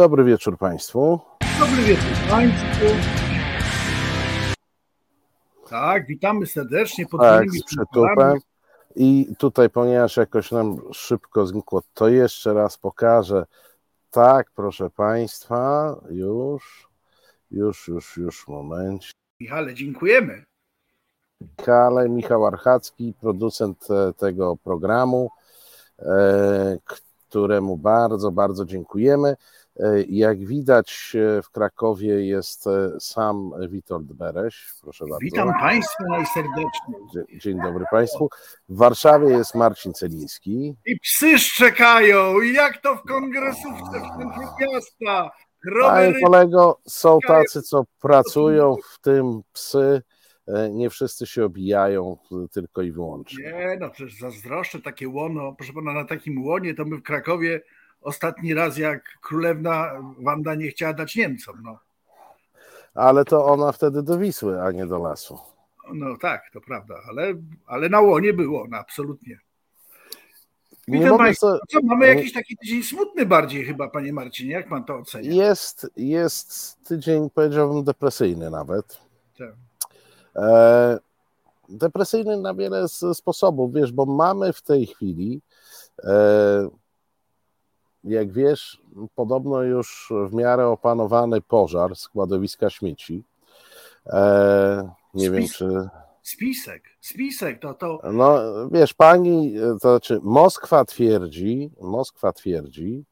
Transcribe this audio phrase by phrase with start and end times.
[0.00, 1.20] Dobry wieczór Państwu.
[1.58, 2.84] Dobry wieczór Państwu.
[5.68, 8.38] Tak, witamy serdecznie pod tak, z przytupem.
[8.96, 13.46] I tutaj, ponieważ jakoś nam szybko znikło, to jeszcze raz pokażę.
[14.10, 16.88] Tak, proszę Państwa, już,
[17.50, 19.02] już, już, już, moment.
[19.40, 20.44] Michale, dziękujemy.
[21.58, 25.30] Michale, Michał Archacki, producent e, tego programu,
[25.98, 26.78] e,
[27.28, 29.36] któremu bardzo, bardzo dziękujemy.
[29.82, 34.66] E, jak widać, e, w Krakowie jest e, sam Witold Bereś.
[34.82, 35.18] Proszę bardzo.
[35.20, 37.00] Witam Państwa najserdeczniej.
[37.14, 38.30] Dzień, dzień dobry Państwu.
[38.68, 40.76] W Warszawie jest Marcin Celiński.
[40.86, 42.40] I psy szczekają.
[42.40, 45.30] Jak to w kongresówce w centrum miasta.
[45.82, 50.02] Panie kolego, są tacy, co pracują, w tym psy.
[50.70, 52.16] Nie wszyscy się obijają
[52.52, 53.44] tylko i wyłącznie.
[53.44, 55.52] Nie, no przecież zazdroszczę takie łono.
[55.52, 57.60] Proszę pana, na takim łonie to my w Krakowie
[58.00, 61.62] ostatni raz, jak królewna Wanda nie chciała dać Niemcom.
[61.62, 61.78] No.
[62.94, 65.38] Ale to ona wtedy do Wisły, a nie do lasu.
[65.92, 67.34] No tak, to prawda, ale,
[67.66, 69.38] ale na łonie było, no, absolutnie.
[70.88, 71.58] Witam Państwa.
[71.68, 75.32] Co, mamy jakiś taki tydzień smutny bardziej chyba, panie Marcinie, jak pan to ocenia?
[75.32, 79.00] Jest, jest tydzień, powiedziałbym, depresyjny nawet.
[79.38, 79.54] Tak.
[80.36, 80.98] E,
[81.68, 85.40] depresyjny na wiele sposobów, wiesz, bo mamy w tej chwili
[86.04, 86.68] e,
[88.04, 88.82] jak wiesz,
[89.14, 93.24] podobno już w miarę opanowany pożar składowiska śmieci.
[94.06, 95.88] E, nie Spis, wiem, czy.
[96.22, 98.00] Spisek, spisek, to to.
[98.12, 98.38] No,
[98.72, 103.04] wiesz, pani, to znaczy Moskwa twierdzi, Moskwa twierdzi,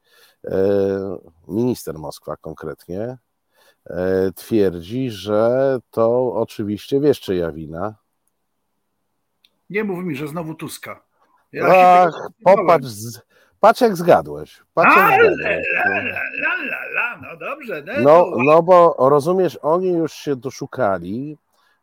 [0.45, 3.19] e, minister Moskwa konkretnie,
[3.87, 7.95] e, twierdzi, że to oczywiście wiesz, czyja wina.
[9.71, 11.03] Nie mów mi, że znowu Tuska.
[11.53, 13.21] Ja Ach, popatrz, z,
[13.61, 14.63] Patrz jak zgadłeś.
[14.75, 15.67] Patrz jak zgadłeś.
[16.41, 17.83] La, la, la, no dobrze.
[17.87, 21.39] No, no, no bo rozumiesz, oni już się doszukali,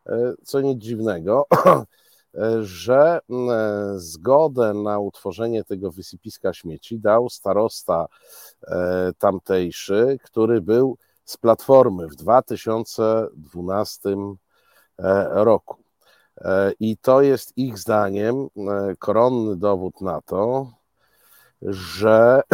[0.07, 1.47] e, co nic dziwnego,
[2.61, 3.19] że
[3.95, 8.07] zgodę na utworzenie tego wysypiska śmieci dał starosta
[8.67, 14.15] e, tamtejszy, który był z Platformy w 2012 e,
[15.31, 15.77] roku.
[16.79, 18.47] I to jest ich zdaniem
[18.99, 20.67] koronny dowód na to,
[21.73, 22.41] że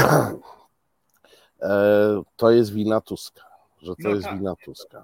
[1.61, 3.41] e, to jest wina Tuska,
[3.81, 4.37] że to no jest tak.
[4.37, 5.03] wina Tuska.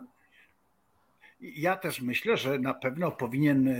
[1.42, 3.74] Ja też myślę, że na pewno powinien e,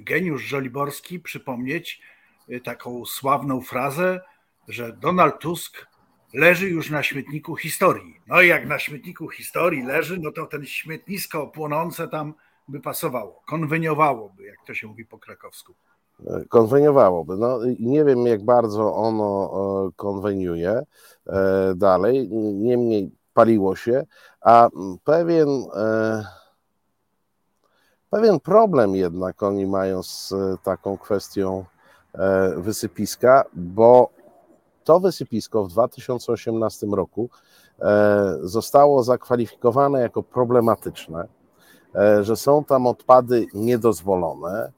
[0.00, 2.00] geniusz Żoliborski przypomnieć
[2.48, 4.20] e, taką sławną frazę,
[4.68, 5.86] że Donald Tusk
[6.32, 8.20] leży już na śmietniku historii.
[8.26, 12.34] No i jak na śmietniku historii leży, no to ten śmietnisko płonące tam
[12.68, 15.74] by pasowało, konweniowałoby, jak to się mówi po krakowsku
[16.48, 17.36] konweniowałoby.
[17.36, 19.50] No, nie wiem, jak bardzo ono
[19.88, 20.82] e, konweniuje
[21.26, 24.06] e, dalej, niemniej paliło się,
[24.40, 24.68] a
[25.04, 26.24] pewien, e,
[28.10, 31.64] pewien problem jednak oni mają z taką kwestią
[32.56, 34.10] wysypiska, bo
[34.84, 37.28] to wysypisko w 2018 roku
[38.42, 41.28] zostało zakwalifikowane jako problematyczne,
[42.20, 44.72] że są tam odpady niedozwolone,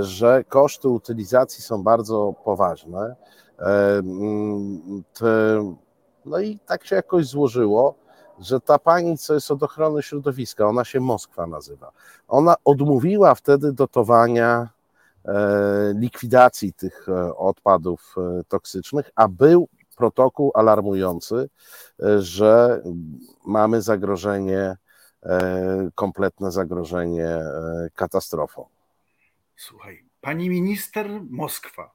[0.00, 3.16] że koszty utylizacji są bardzo poważne.
[3.58, 5.04] E, mm,
[6.24, 7.94] no i tak się jakoś złożyło,
[8.40, 11.92] że ta pani, co jest od ochrony środowiska, ona się Moskwa nazywa,
[12.28, 14.68] ona odmówiła wtedy dotowania
[15.24, 17.06] e, likwidacji tych
[17.36, 18.14] odpadów
[18.48, 21.48] toksycznych, a był protokół alarmujący,
[22.18, 22.82] że
[23.46, 24.76] mamy zagrożenie,
[25.94, 27.38] kompletne zagrożenie
[27.94, 28.66] katastrofą.
[29.62, 31.94] Słuchaj, pani minister Moskwa,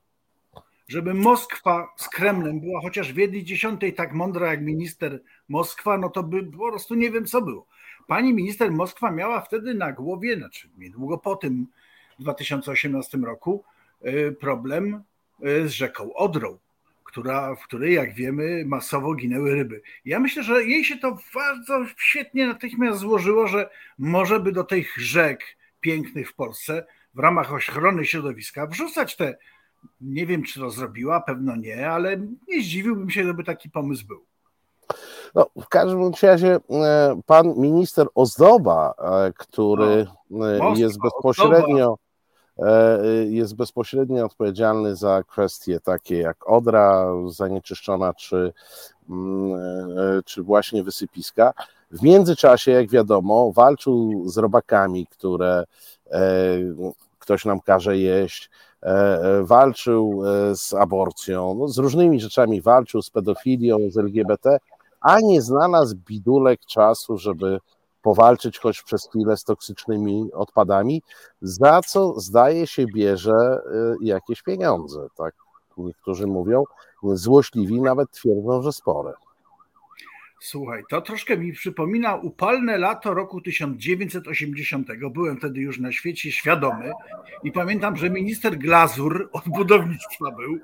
[0.88, 6.10] żeby Moskwa z Kremlem była chociaż w jednej dziesiątej tak mądra jak minister Moskwa, no
[6.10, 7.68] to by po prostu nie wiem co było.
[8.08, 11.68] Pani minister Moskwa miała wtedy na głowie, znaczy niedługo po tym
[12.20, 13.64] 2018 roku,
[14.02, 15.04] e, problem
[15.42, 16.58] e, z rzeką Odrą,
[17.04, 19.82] która, w której, jak wiemy, masowo ginęły ryby.
[20.06, 24.98] Ja myślę, że jej się to bardzo świetnie natychmiast złożyło, że może by do tych
[24.98, 26.86] rzek pięknych w Polsce
[27.18, 29.38] w ramach ochrony środowiska wrzucać te,
[30.02, 32.18] nie wiem czy to zrobiła, pewno nie, ale
[32.48, 34.26] nie zdziwiłbym się, gdyby taki pomysł był.
[35.36, 41.98] No, w każdym razie e, pan minister Ozdoba, e, który no, jest bezpośrednio
[43.30, 48.54] jest bezpośrednio odpowiedzialny za kwestie takie jak odra zanieczyszczona, czy,
[49.10, 49.60] mm,
[50.26, 51.54] czy właśnie wysypiska.
[51.92, 55.64] W międzyczasie, jak wiadomo, walczył z robakami, które
[57.28, 58.50] ktoś nam każe jeść,
[58.84, 64.58] e, e, walczył e, z aborcją, no, z różnymi rzeczami walczył, z pedofilią, z LGBT,
[65.02, 67.60] a nie znalazł bidulek czasu, żeby
[68.02, 71.02] powalczyć choć przez chwilę z toksycznymi odpadami,
[71.42, 73.62] za co zdaje się bierze
[74.02, 75.08] jakieś pieniądze.
[75.18, 75.36] Tak
[75.78, 76.64] niektórzy mówią,
[77.04, 79.14] złośliwi nawet twierdzą, że spore.
[80.40, 84.88] Słuchaj, to troszkę mi przypomina upalne lato roku 1980.
[85.12, 86.92] Byłem wtedy już na świecie świadomy
[87.44, 90.60] i pamiętam, że minister Glazur od budownictwa był,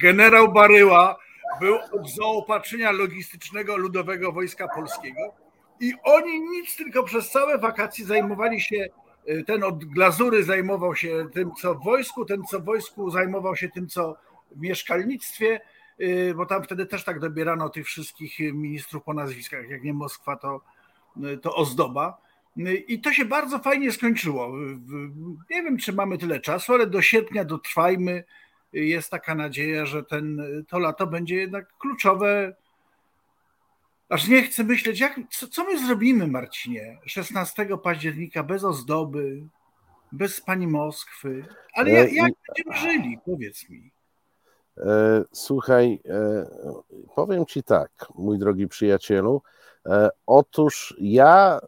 [0.00, 1.16] generał Baryła
[1.60, 5.34] był od zaopatrzenia logistycznego Ludowego Wojska Polskiego
[5.80, 8.86] i oni nic, tylko przez całe wakacje zajmowali się,
[9.28, 13.56] y, ten od Glazury zajmował się tym, co w wojsku, ten, co w wojsku zajmował
[13.56, 14.16] się tym, co
[14.50, 15.60] w mieszkalnictwie,
[16.36, 20.60] bo tam wtedy też tak dobierano tych wszystkich ministrów po nazwiskach, jak nie Moskwa, to,
[21.24, 22.24] y, to ozdoba.
[22.88, 24.52] I to się bardzo fajnie skończyło.
[25.50, 28.24] Nie wiem, czy mamy tyle czasu, ale do sierpnia dotrwajmy.
[28.72, 32.54] Jest taka nadzieja, że ten, to lato będzie jednak kluczowe
[34.08, 39.42] Aż nie chcę myśleć, jak, co, co my zrobimy, Marcinie, 16 października bez ozdoby,
[40.12, 41.44] bez pani Moskwy.
[41.72, 43.90] Ale jak, jak będziemy żyli, powiedz mi.
[44.78, 46.46] E, słuchaj, e,
[47.14, 49.42] powiem ci tak, mój drogi przyjacielu.
[49.86, 51.60] E, otóż ja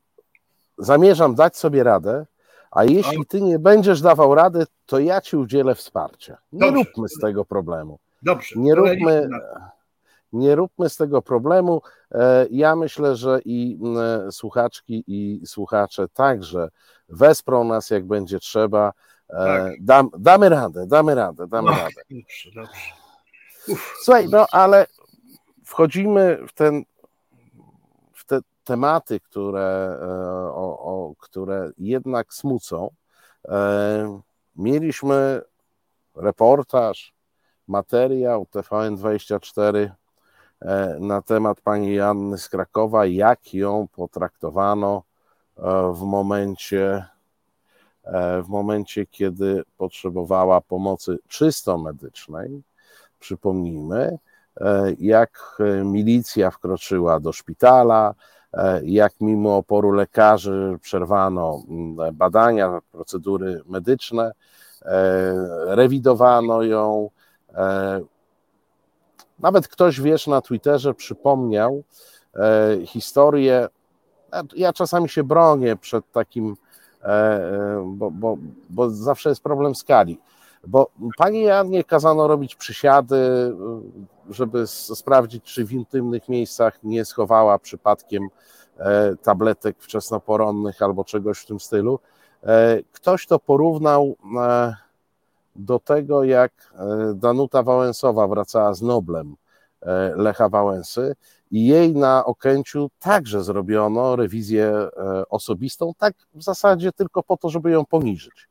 [0.78, 2.26] zamierzam dać sobie radę,
[2.70, 6.38] a jeśli ty nie będziesz dawał rady, to ja ci udzielę wsparcia.
[6.52, 6.76] Nie Dobrze.
[6.84, 7.98] róbmy z tego problemu.
[8.22, 8.60] Dobrze.
[8.60, 9.28] Nie róbmy
[10.32, 11.82] nie róbmy z tego problemu.
[12.50, 13.78] Ja myślę, że i
[14.30, 16.68] słuchaczki i słuchacze także
[17.08, 18.92] wesprą nas, jak będzie trzeba.
[19.30, 19.84] E, tak.
[19.84, 22.02] Dam, damy radę, damy radę, damy Ach, radę.
[22.10, 22.80] Dobrze, dobrze.
[24.02, 24.86] Słuchaj, no ale
[25.64, 26.84] wchodzimy w ten
[28.12, 30.06] w te tematy, które, e,
[30.52, 32.90] o, o, które jednak smucą.
[34.56, 35.42] Mieliśmy
[36.14, 37.14] reportaż,
[37.68, 39.90] materiał TVN24
[40.60, 45.02] E, na temat pani Janny z Krakowa, jak ją potraktowano
[45.56, 47.06] e, w momencie, e,
[48.44, 52.62] w momencie, kiedy potrzebowała pomocy czysto medycznej.
[53.18, 54.18] Przypomnijmy,
[54.98, 58.14] jak milicja wkroczyła do szpitala,
[58.82, 61.62] jak mimo oporu lekarzy przerwano
[62.12, 64.32] badania, procedury medyczne,
[65.66, 67.10] rewidowano ją,
[69.38, 71.82] nawet ktoś, wiesz, na Twitterze przypomniał
[72.34, 73.68] e, historię.
[74.56, 76.56] Ja czasami się bronię przed takim, e, e,
[77.84, 78.38] bo, bo,
[78.70, 80.18] bo zawsze jest problem skali.
[80.66, 83.16] Bo pani Janie kazano robić przysiady,
[84.30, 88.28] żeby sprawdzić, czy w intymnych miejscach nie schowała przypadkiem
[88.78, 91.98] e, tabletek wczesnoporonnych albo czegoś w tym stylu.
[92.42, 94.76] E, ktoś to porównał e,
[95.56, 99.36] do tego, jak e, Danuta Wałęsowa wracała z Noblem
[99.82, 101.16] e, Lecha Wałęsy
[101.50, 104.88] i jej na Okęciu także zrobiono rewizję e,
[105.28, 108.48] osobistą, tak w zasadzie tylko po to, żeby ją poniżyć,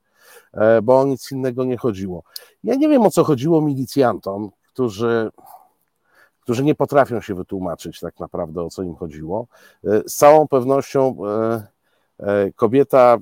[0.83, 2.23] bo o nic innego nie chodziło.
[2.63, 5.31] Ja nie wiem, o co chodziło milicjantom, którzy
[6.41, 9.47] którzy nie potrafią się wytłumaczyć tak naprawdę, o co im chodziło.
[9.83, 11.17] Z całą pewnością
[12.55, 13.17] kobieta,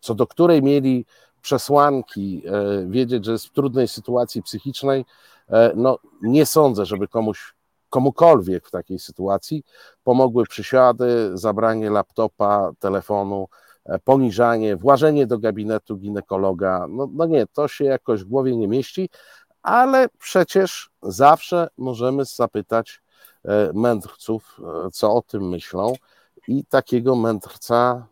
[0.00, 1.04] co do której mieli
[1.42, 5.04] przesłanki, e, wiedzieć, że jest w trudnej sytuacji psychicznej,
[5.50, 7.54] e, no nie sądzę, żeby komuś,
[7.88, 9.64] komukolwiek w takiej sytuacji
[10.04, 13.48] pomogły przysiady, zabranie laptopa, telefonu,
[13.84, 16.86] e, poniżanie, włażenie do gabinetu ginekologa.
[16.88, 19.10] No, no nie, to się jakoś w głowie nie mieści,
[19.62, 23.02] ale przecież zawsze możemy zapytać
[23.74, 24.60] mędrców,
[24.92, 25.92] co o tym myślą
[26.48, 28.06] i takiego mędrca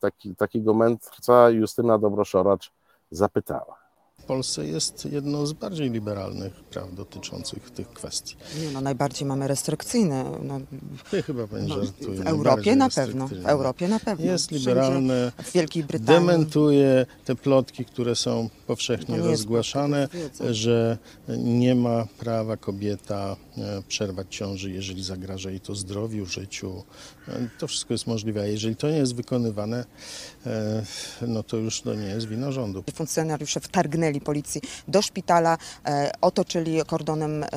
[0.00, 2.72] taki, takiego mędrca Justyna Dobroszoracz
[3.10, 3.81] zapytała.
[4.22, 8.36] W Polsce jest jedną z bardziej liberalnych praw dotyczących tych kwestii.
[8.60, 10.24] Nie, no najbardziej mamy restrykcyjne.
[10.42, 10.60] No,
[11.10, 13.28] Ty chyba pani no, W Europie na pewno.
[13.28, 14.26] W Europie na pewno.
[14.26, 15.32] Jest liberalne.
[15.42, 16.20] W Wielkiej Brytanii.
[16.20, 20.08] Dementuje te plotki, które są powszechnie rozgłaszane,
[20.50, 20.98] że
[21.38, 26.82] nie ma prawa kobieta e, przerwać ciąży, jeżeli zagraża jej to zdrowiu, życiu.
[27.28, 28.40] E, to wszystko jest możliwe.
[28.40, 29.84] A jeżeli to nie jest wykonywane,
[30.46, 30.82] e,
[31.26, 32.84] no to już to nie jest wina rządu.
[32.94, 37.48] Funkcjonariusze wtargnęli policji do szpitala, e, otoczyli kordonem e,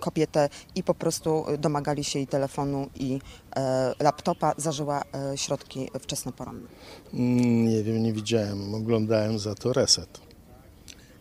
[0.00, 3.18] kobietę i po prostu domagali się jej telefonu i
[3.56, 5.02] e, laptopa, zażyła
[5.36, 6.68] środki wczesnoporonne.
[7.14, 10.20] Mm, nie wiem, nie widziałem, oglądałem za to reset.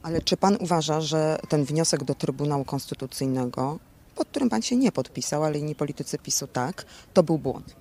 [0.04, 3.80] Ale czy pan uważa, że ten wniosek do Trybunału Konstytucyjnego,
[4.16, 7.75] pod którym pan się nie podpisał, ale inni politycy PiSu tak, to był błąd?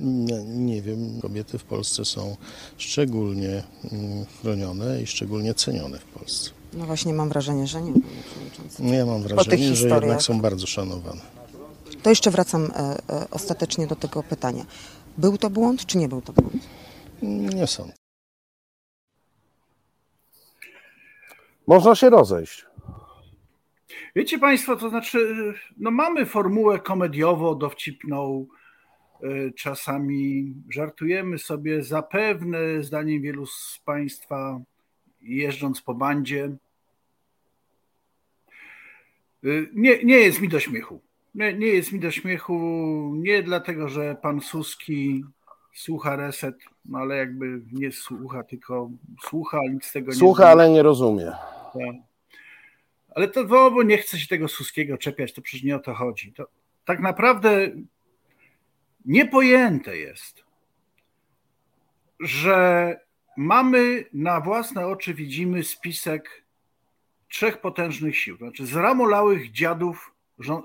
[0.00, 2.36] Nie, nie, wiem, kobiety w Polsce są
[2.76, 6.50] szczególnie mm, chronione i szczególnie cenione w Polsce.
[6.72, 7.92] No właśnie mam wrażenie, że nie.
[8.96, 11.20] Ja mam wrażenie, że jednak są bardzo szanowane.
[12.02, 12.72] To jeszcze wracam
[13.30, 14.66] ostatecznie do tego pytania.
[15.18, 16.68] Był to błąd, czy nie był to błąd?
[17.54, 17.92] Nie sądzę.
[21.66, 22.66] Można się rozejść.
[24.16, 25.34] Wiecie Państwo, to znaczy,
[25.76, 28.46] no mamy formułę komediowo-dowcipną,
[29.56, 34.60] czasami żartujemy sobie, zapewne, zdaniem wielu z Państwa,
[35.20, 36.56] jeżdżąc po bandzie,
[39.44, 41.00] y, nie, nie jest mi do śmiechu.
[41.34, 42.58] Nie, nie jest mi do śmiechu,
[43.16, 45.24] nie dlatego, że pan Suski
[45.74, 48.90] słucha reset, no ale jakby nie słucha, tylko
[49.22, 51.32] słucha, nic z tego nie Słucha, ale nie rozumie.
[51.72, 51.96] Tak.
[53.14, 56.32] Ale to bo nie chce się tego Suskiego czepiać, to przecież nie o to chodzi.
[56.32, 56.46] To
[56.84, 57.70] tak naprawdę
[59.04, 60.44] niepojęte jest,
[62.20, 62.96] że
[63.36, 66.44] mamy na własne oczy widzimy spisek
[67.28, 70.14] trzech potężnych sił, to znaczy zramolałych dziadów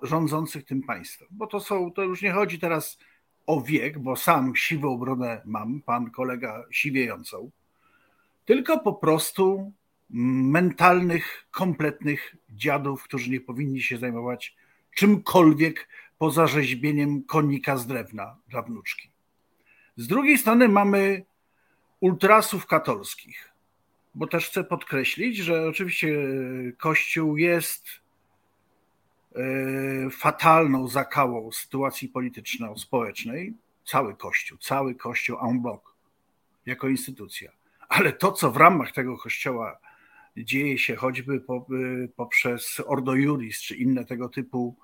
[0.04, 1.28] rządzących tym państwem.
[1.32, 3.00] Bo to są, to już nie chodzi teraz
[3.48, 7.52] o wiek, bo sam siwą brodę mam, pan kolega siwiejącą,
[8.46, 9.72] tylko po prostu
[10.10, 14.56] mentalnych, kompletnych dziadów, którzy nie powinni się zajmować
[14.96, 19.12] czymkolwiek poza rzeźbieniem konika z drewna dla wnuczki.
[19.98, 21.26] Z drugiej strony mamy
[22.00, 23.52] ultrasów katolskich,
[24.16, 26.18] bo też chcę podkreślić, że oczywiście
[26.78, 27.88] Kościół jest
[29.36, 29.40] e,
[30.10, 33.54] fatalną zakałą sytuacji polityczno-społecznej.
[33.86, 35.82] Cały Kościół, cały Kościół en bloc
[36.66, 37.52] jako instytucja.
[37.90, 39.80] Ale to, co w ramach tego Kościoła
[40.38, 41.42] dzieje się choćby
[42.16, 44.76] poprzez Ordo Juris czy inne tego typu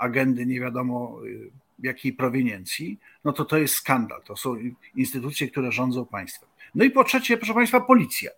[0.00, 4.22] agendy, nie wiadomo y, jakiej proweniencji, no to to jest skandal.
[4.22, 4.56] To są
[4.94, 6.48] instytucje, które rządzą państwem.
[6.74, 8.30] No i po trzecie, proszę Państwa, policja.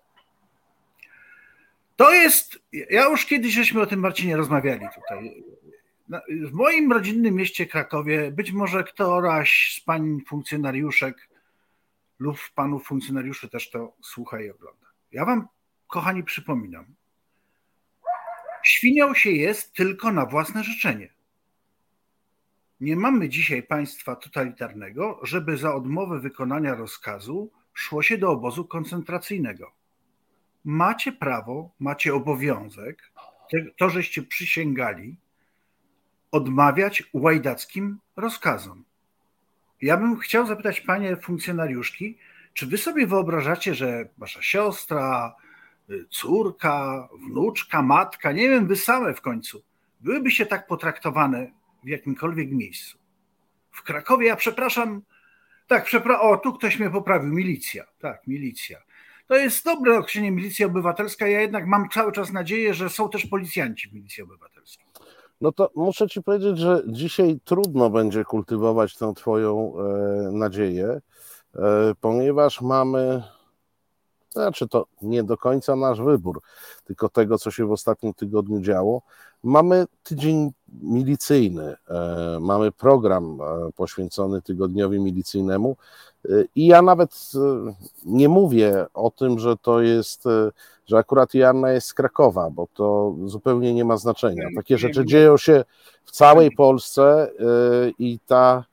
[1.96, 2.58] To jest,
[2.90, 5.44] ja już kiedyś żeśmy o tym Marcinie rozmawiali tutaj.
[6.28, 11.28] W moim rodzinnym mieście Krakowie być może któraś z pań funkcjonariuszek
[12.18, 14.86] lub panów funkcjonariuszy też to słucha i ogląda.
[15.12, 15.48] Ja wam
[15.86, 16.86] kochani, przypominam,
[18.62, 21.08] świnią się jest tylko na własne życzenie.
[22.82, 29.72] Nie mamy dzisiaj państwa totalitarnego, żeby za odmowę wykonania rozkazu szło się do obozu koncentracyjnego.
[30.64, 33.12] Macie prawo, macie obowiązek,
[33.76, 35.16] to żeście przysięgali,
[36.32, 38.84] odmawiać łajdackim rozkazom.
[39.82, 42.18] Ja bym chciał zapytać panie funkcjonariuszki,
[42.54, 45.34] czy wy sobie wyobrażacie, że wasza siostra,
[46.10, 49.62] córka, wnuczka, matka, nie wiem, wy same w końcu,
[50.00, 52.98] byłybyście tak potraktowane w jakimkolwiek miejscu.
[53.70, 55.02] W Krakowie, ja przepraszam,
[55.66, 58.78] tak, przepraszam, o, tu ktoś mnie poprawił, milicja, tak, milicja.
[59.28, 63.26] To jest dobre określenie milicja obywatelska, ja jednak mam cały czas nadzieję, że są też
[63.26, 64.86] policjanci w milicji obywatelskiej.
[65.40, 69.82] No to muszę ci powiedzieć, że dzisiaj trudno będzie kultywować tę twoją e,
[70.32, 71.00] nadzieję,
[71.54, 71.60] e,
[72.00, 73.22] ponieważ mamy
[74.32, 76.42] znaczy to nie do końca nasz wybór,
[76.84, 79.02] tylko tego, co się w ostatnim tygodniu działo.
[79.42, 85.76] Mamy tydzień milicyjny, e, mamy program e, poświęcony tygodniowi milicyjnemu
[86.24, 87.30] e, i ja nawet
[88.04, 90.24] nie mówię o tym, że to jest,
[90.86, 94.48] że akurat Joanna jest z Krakowa, bo to zupełnie nie ma znaczenia.
[94.56, 95.64] Takie rzeczy dzieją się
[96.04, 97.30] w całej Polsce
[97.98, 98.64] i ta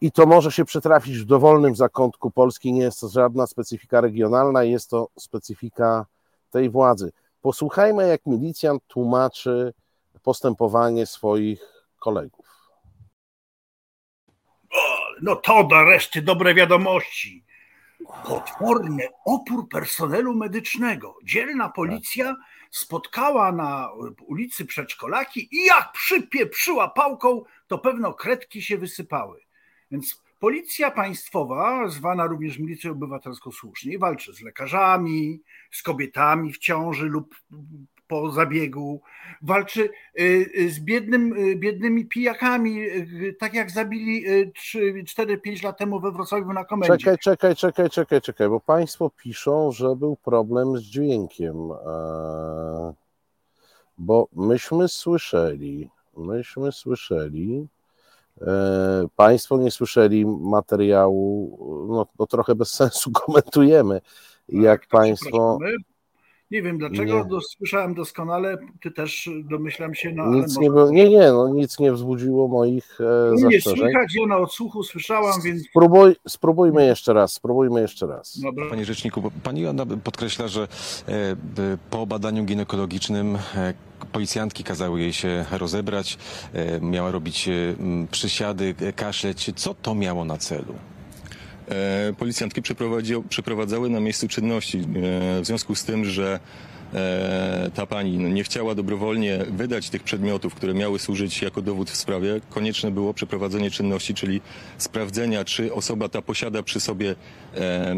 [0.00, 2.72] i to może się przetrafić w dowolnym zakątku Polski.
[2.72, 6.06] Nie jest to żadna specyfika regionalna, jest to specyfika
[6.50, 7.12] tej władzy.
[7.40, 9.74] Posłuchajmy, jak milicjant tłumaczy
[10.22, 12.46] postępowanie swoich kolegów.
[15.22, 17.44] No to reszty dobre wiadomości.
[18.24, 21.16] Potworny opór personelu medycznego.
[21.24, 22.36] Dzielna policja
[22.70, 23.90] spotkała na
[24.26, 29.40] ulicy przedszkolaki i jak przypieprzyła pałką, to pewno kredki się wysypały.
[29.90, 37.06] Więc policja państwowa, zwana również milicją obywatelską słusznie, walczy z lekarzami, z kobietami w ciąży
[37.06, 37.34] lub
[38.08, 39.00] po zabiegu,
[39.42, 39.90] walczy
[40.20, 40.22] y,
[40.58, 42.80] y, z biednym, y, biednymi pijakami,
[43.38, 44.24] tak jak zabili
[45.04, 46.96] 4-5 lat temu we Wrocławiu na komendzie.
[46.98, 51.56] Czekaj, czekaj, czekaj, czekaj, czekaj, bo państwo piszą, że był problem z dźwiękiem,
[53.98, 57.68] bo myśmy słyszeli, myśmy słyszeli,
[59.16, 64.00] państwo nie słyszeli materiału, no to trochę bez sensu komentujemy,
[64.48, 65.58] jak tak, Państwo.
[66.50, 67.40] Nie wiem dlaczego, nie.
[67.56, 70.12] słyszałem doskonale, ty też domyślam się.
[70.12, 70.92] No, nic nie, może...
[70.92, 73.84] nie, nie, no, nic nie wzbudziło moich e, nie zastrzeżeń.
[73.84, 75.62] Nie słychać, ja na odsłuchu słyszałam, więc...
[75.66, 78.40] Spróbuj, spróbujmy jeszcze raz, spróbujmy jeszcze raz.
[78.40, 78.70] Dobra.
[78.70, 80.68] Panie Rzeczniku, Pani Joanna podkreśla, że
[81.08, 81.36] e,
[81.90, 83.38] po badaniu ginekologicznym
[84.12, 86.18] policjantki kazały jej się rozebrać,
[86.80, 87.48] miała robić
[88.10, 89.50] przysiady, kaszleć.
[89.56, 90.74] Co to miało na celu?
[92.18, 92.62] Policjantki
[93.28, 94.82] przeprowadzały na miejscu czynności
[95.40, 96.40] w związku z tym, że
[96.94, 101.90] E, ta pani no, nie chciała dobrowolnie wydać tych przedmiotów, które miały służyć jako dowód
[101.90, 104.40] w sprawie, konieczne było przeprowadzenie czynności, czyli
[104.78, 107.14] sprawdzenia, czy osoba ta posiada przy sobie
[107.56, 107.96] e,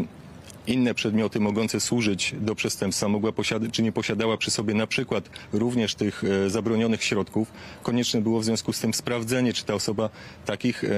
[0.69, 5.29] inne przedmioty mogące służyć do przestępstwa mogła posiadać, czy nie posiadała przy sobie na przykład
[5.53, 7.51] również tych e, zabronionych środków,
[7.83, 10.09] konieczne było w związku z tym sprawdzenie, czy ta osoba
[10.45, 10.89] takich e,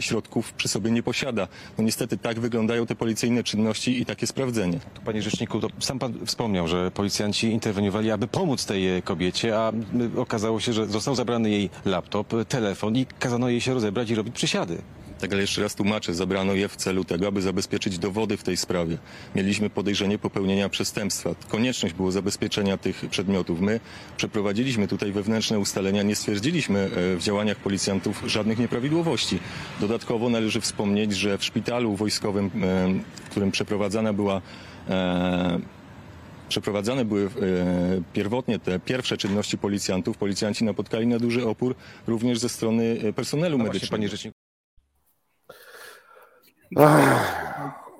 [0.00, 1.48] środków przy sobie nie posiada.
[1.78, 4.80] No niestety tak wyglądają te policyjne czynności i takie sprawdzenie.
[5.04, 9.72] Panie Rzeczniku, to sam Pan wspomniał, że policjanci interweniowali, aby pomóc tej kobiecie, a
[10.16, 14.34] okazało się, że został zabrany jej laptop, telefon i kazano jej się rozebrać i robić
[14.34, 14.82] przysiady.
[15.20, 18.56] Tak, ale jeszcze raz tłumaczę, zabrano je w celu tego, aby zabezpieczyć dowody w tej
[18.56, 18.98] sprawie.
[19.34, 21.30] Mieliśmy podejrzenie popełnienia przestępstwa.
[21.48, 23.60] Konieczność było zabezpieczenia tych przedmiotów.
[23.60, 23.80] My
[24.16, 29.38] przeprowadziliśmy tutaj wewnętrzne ustalenia, nie stwierdziliśmy e, w działaniach policjantów żadnych nieprawidłowości.
[29.80, 32.50] Dodatkowo należy wspomnieć, że w szpitalu wojskowym, e,
[33.24, 34.42] w którym przeprowadzana była
[34.88, 35.58] e,
[36.48, 37.30] przeprowadzane były
[38.12, 40.16] pierwotnie te pierwsze czynności policjantów.
[40.16, 41.74] Policjanci napotkali na duży opór
[42.06, 44.36] również ze strony personelu no medycznego.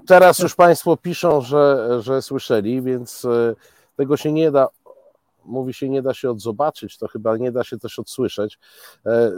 [0.06, 3.54] Teraz już Państwo piszą, że, że słyszeli, więc e,
[3.96, 4.68] tego się nie da,
[5.44, 8.58] mówi się, nie da się odzobaczyć, to chyba nie da się też odsłyszeć.
[9.06, 9.30] E,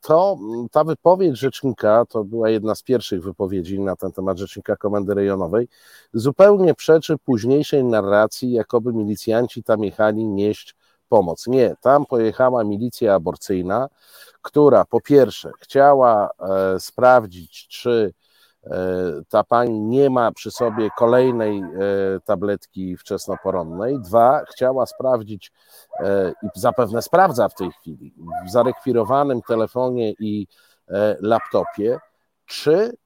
[0.00, 0.38] to,
[0.70, 5.68] ta wypowiedź rzecznika, to była jedna z pierwszych wypowiedzi na ten temat rzecznika Komendy Rejonowej,
[6.12, 10.76] zupełnie przeczy późniejszej narracji, jakoby milicjanci tam jechali nieść
[11.08, 11.46] pomoc.
[11.46, 13.88] Nie, tam pojechała milicja aborcyjna,
[14.42, 18.12] która po pierwsze chciała e, sprawdzić, czy
[19.28, 21.64] ta pani nie ma przy sobie kolejnej e,
[22.24, 24.00] tabletki wczesnoporonnej.
[24.00, 25.52] Dwa, chciała sprawdzić
[26.00, 28.14] e, i zapewne sprawdza w tej chwili
[28.46, 30.46] w zarekwirowanym telefonie i
[31.20, 31.98] laptopie,
[32.46, 32.96] czy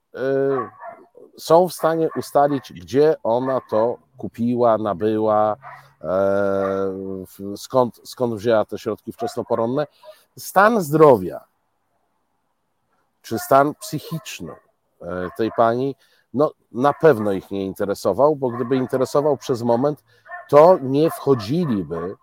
[1.39, 5.57] są w stanie ustalić, gdzie ona to kupiła, nabyła,
[7.57, 9.87] skąd, skąd wzięła te środki wczesnoporonne.
[10.39, 11.45] Stan zdrowia,
[13.23, 14.70] czy stan psychiczny E,
[15.37, 15.97] tej pani,
[16.35, 20.05] no na pewno ich nie interesował, bo gdyby interesował przez moment,
[20.49, 22.15] to nie wchodziliby e,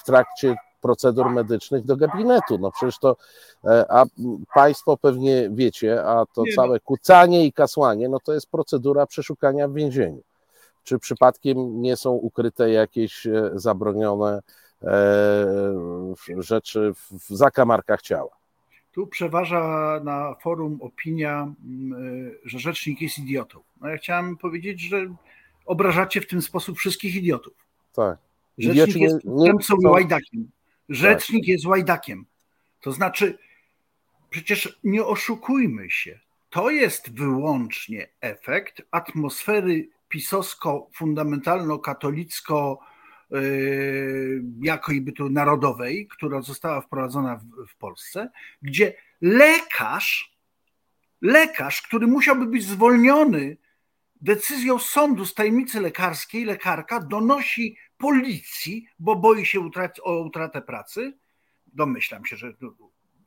[0.00, 2.58] w trakcie procedur medycznych do gabinetu.
[2.58, 3.16] No przecież to,
[3.64, 4.04] e, a
[4.54, 6.62] Państwo pewnie wiecie, a to nie no.
[6.62, 10.22] całe kucanie i kasłanie, no to jest procedura przeszukania w więzieniu.
[10.84, 14.42] Czy przypadkiem nie są ukryte jakieś zabronione
[16.38, 18.41] rzeczy w zakamarkach ciała?
[18.92, 21.96] Tu przeważa na forum opinia, mm, e,
[22.44, 23.60] że rzecznik jest idiotą.
[23.80, 25.14] No ja chciałem powiedzieć, że
[25.66, 27.54] obrażacie w ten sposób wszystkich idiotów.
[27.92, 28.18] Tak.
[28.58, 30.50] Rzecznik jest przestępcą i łajdakiem.
[30.88, 31.48] Rzecznik tak.
[31.48, 32.26] jest łajdakiem.
[32.80, 33.38] To znaczy,
[34.30, 36.20] przecież nie oszukujmy się.
[36.50, 42.76] To jest wyłącznie efekt atmosfery pisowsko-fundamentalno-katolicko-
[43.32, 48.30] Yy, jakoby tu narodowej, która została wprowadzona w, w Polsce,
[48.62, 50.36] gdzie lekarz,
[51.22, 53.56] lekarz, który musiałby być zwolniony
[54.20, 61.18] decyzją sądu z tajemnicy lekarskiej, lekarka donosi policji, bo boi się utrat, o utratę pracy.
[61.66, 62.52] Domyślam się, że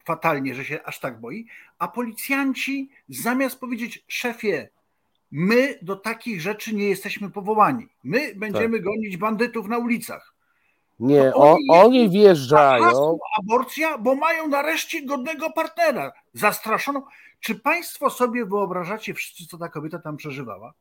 [0.05, 1.47] fatalnie, że się aż tak boi.
[1.79, 4.69] A policjanci zamiast powiedzieć, szefie,
[5.37, 7.87] My do takich rzeczy nie jesteśmy powołani.
[8.03, 8.85] My będziemy tak.
[8.85, 10.33] gonić bandytów na ulicach.
[10.99, 13.17] Nie, oni, oni wjeżdżają.
[13.39, 16.11] Aborcja, bo mają nareszcie godnego partnera.
[16.33, 17.01] Zastraszoną.
[17.39, 20.73] Czy Państwo sobie wyobrażacie wszyscy, co ta kobieta tam przeżywała?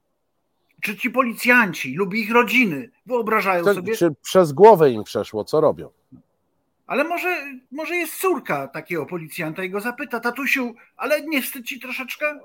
[0.80, 3.96] Czy ci policjanci lub ich rodziny wyobrażają to, sobie.
[3.96, 5.90] Czy przez głowę im przeszło, co robią?
[6.86, 11.80] Ale może, może jest córka takiego policjanta i go zapyta, tatusiu, ale nie wstydź ci
[11.80, 12.40] troszeczkę?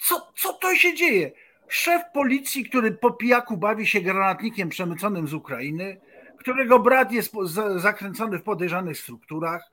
[0.00, 1.32] Co, co to się dzieje?
[1.68, 6.00] Szef policji, który po pijaku bawi się granatnikiem przemyconym z Ukrainy,
[6.38, 7.32] którego brat jest
[7.76, 9.70] zakręcony w podejrzanych strukturach,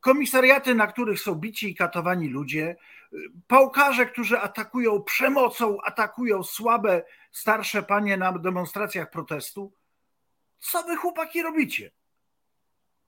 [0.00, 2.76] komisariaty, na których są bici i katowani ludzie,
[3.46, 9.72] pałkarze, którzy atakują przemocą, atakują słabe, starsze panie na demonstracjach protestu.
[10.58, 11.90] Co wy chłopaki robicie?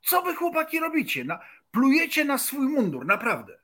[0.02, 1.24] Co wy chłopaki robicie?
[1.24, 3.58] Na, plujecie na swój mundur, naprawdę.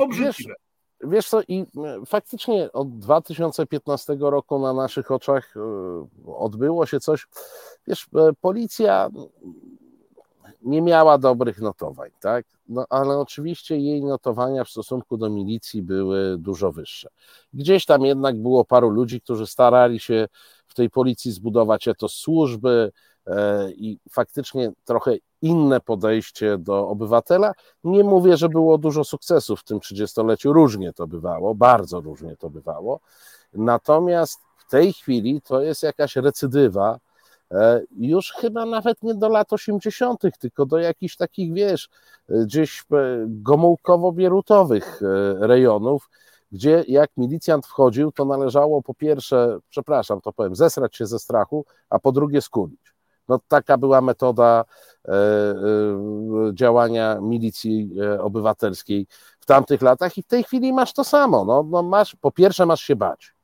[0.00, 0.54] Obrzydliwe.
[1.00, 5.60] Wiesz co, i e, faktycznie od 2015 roku na naszych oczach e,
[6.36, 7.26] odbyło się coś.
[7.86, 9.10] Wiesz, e, policja
[10.62, 12.46] nie miała dobrych notowań, tak?
[12.68, 17.08] No, ale oczywiście jej notowania w stosunku do milicji były dużo wyższe.
[17.54, 20.28] Gdzieś tam jednak było paru ludzi, którzy starali się
[20.66, 22.92] w tej policji zbudować etos służby,
[23.76, 27.52] i faktycznie trochę inne podejście do obywatela.
[27.84, 32.50] Nie mówię, że było dużo sukcesów w tym 30-leciu, różnie to bywało, bardzo różnie to
[32.50, 33.00] bywało.
[33.52, 36.98] Natomiast w tej chwili to jest jakaś recydywa,
[37.50, 41.88] e, już chyba nawet nie do lat 80., tylko do jakichś takich, wiesz,
[42.28, 42.84] gdzieś
[43.26, 45.00] gomułkowo-bierutowych
[45.40, 46.10] rejonów,
[46.52, 51.64] gdzie jak milicjant wchodził, to należało po pierwsze, przepraszam, to powiem, zesrać się ze strachu,
[51.90, 52.93] a po drugie skulić.
[53.28, 54.64] No, taka była metoda
[55.04, 55.54] e, e,
[56.54, 59.06] działania milicji e, obywatelskiej
[59.40, 61.44] w tamtych latach i w tej chwili masz to samo.
[61.44, 63.34] No, no masz, po pierwsze masz się bać,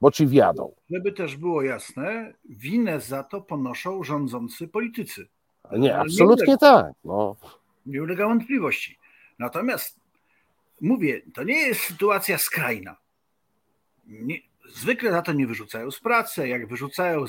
[0.00, 0.74] bo ci wjadą.
[0.90, 5.28] Żeby też było jasne, winę za to ponoszą rządzący politycy.
[5.72, 6.92] Nie, absolutnie nie ulega, tak.
[7.04, 7.36] No.
[7.86, 8.98] Nie ulega wątpliwości.
[9.38, 10.00] Natomiast
[10.80, 12.96] mówię, to nie jest sytuacja skrajna.
[14.06, 14.38] Nie,
[14.74, 16.48] zwykle za to nie wyrzucają z pracy.
[16.48, 17.24] Jak wyrzucają,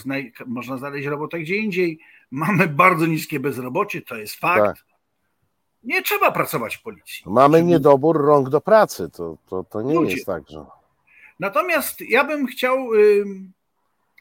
[0.45, 1.99] można znaleźć robotę gdzie indziej.
[2.31, 4.77] Mamy bardzo niskie bezrobocie, to jest fakt.
[4.77, 4.85] Tak.
[5.83, 7.23] Nie trzeba pracować w policji.
[7.25, 7.69] Mamy Żeby...
[7.69, 10.13] niedobór rąk do pracy, to, to, to nie Ludzie.
[10.13, 10.65] jest tak, że.
[11.39, 13.25] Natomiast ja bym chciał y,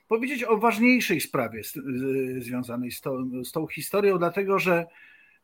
[0.09, 4.87] powiedzieć o ważniejszej sprawie y, związanej z, to, z tą historią, dlatego że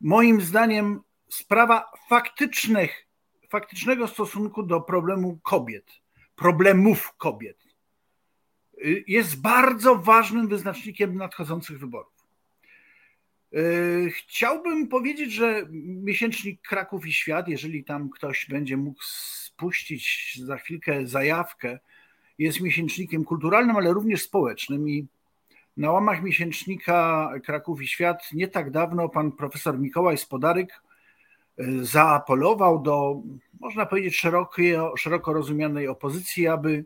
[0.00, 3.06] moim zdaniem sprawa faktycznych
[3.48, 5.84] faktycznego stosunku do problemu kobiet,
[6.36, 7.56] problemów kobiet,
[9.06, 12.12] jest bardzo ważnym wyznacznikiem nadchodzących wyborów.
[13.54, 20.56] Y, chciałbym powiedzieć, że miesięcznik Kraków i Świat, jeżeli tam ktoś będzie mógł spuścić za
[20.56, 21.78] chwilkę zajawkę,
[22.38, 25.06] jest miesięcznikiem kulturalnym, ale również społecznym i
[25.76, 30.82] na łamach miesięcznika Kraków i Świat nie tak dawno pan profesor Mikołaj Spodaryk
[31.82, 33.22] zaapelował do,
[33.60, 36.84] można powiedzieć, szerokiej, szeroko rozumianej opozycji, aby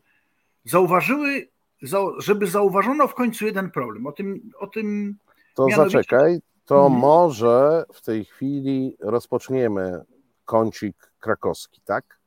[0.64, 1.48] zauważyły,
[2.18, 4.06] żeby zauważono w końcu jeden problem.
[4.06, 5.16] O tym, o tym
[5.54, 5.98] to mianowicie...
[5.98, 6.98] zaczekaj, to hmm.
[6.98, 10.04] może w tej chwili rozpoczniemy
[10.44, 12.18] kącik krakowski, tak?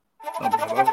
[0.41, 0.85] Dobra.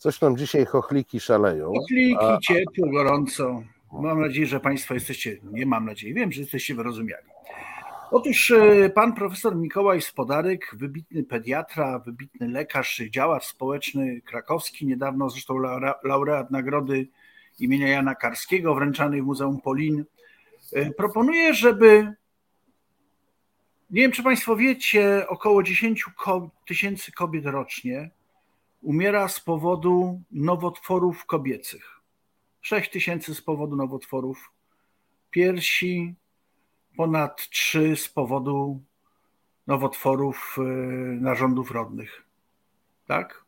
[0.00, 1.72] Coś tam dzisiaj chochliki szaleją.
[1.72, 2.38] Chochliki, a...
[2.38, 3.62] ciepło, gorąco.
[3.92, 7.26] Mam nadzieję, że Państwo jesteście, nie mam nadziei, wiem, że jesteście wyrozumiali.
[8.10, 15.54] Otóż e, pan profesor Mikołaj Spodarek, wybitny pediatra, wybitny lekarz, działacz społeczny krakowski, niedawno zresztą
[16.04, 17.08] laureat nagrody
[17.58, 20.04] imienia Jana Karskiego wręczanej w Muzeum Polin,
[20.72, 22.14] e, proponuje, żeby,
[23.90, 26.04] nie wiem czy Państwo wiecie, około 10
[26.66, 28.10] tysięcy kobiet rocznie
[28.82, 32.00] umiera z powodu nowotworów kobiecych.
[32.60, 34.50] 6 tysięcy z powodu nowotworów
[35.30, 36.14] piersi,
[36.96, 38.82] ponad 3 z powodu
[39.66, 40.62] nowotworów y,
[41.20, 42.24] narządów rodnych.
[43.06, 43.44] Tak?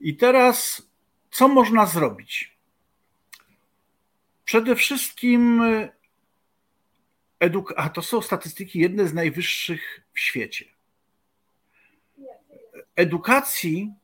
[0.00, 0.88] I teraz
[1.30, 2.58] co można zrobić?
[4.44, 5.62] Przede wszystkim
[7.40, 10.64] eduk- a to są statystyki jedne z najwyższych w świecie.
[12.96, 13.94] Edukacji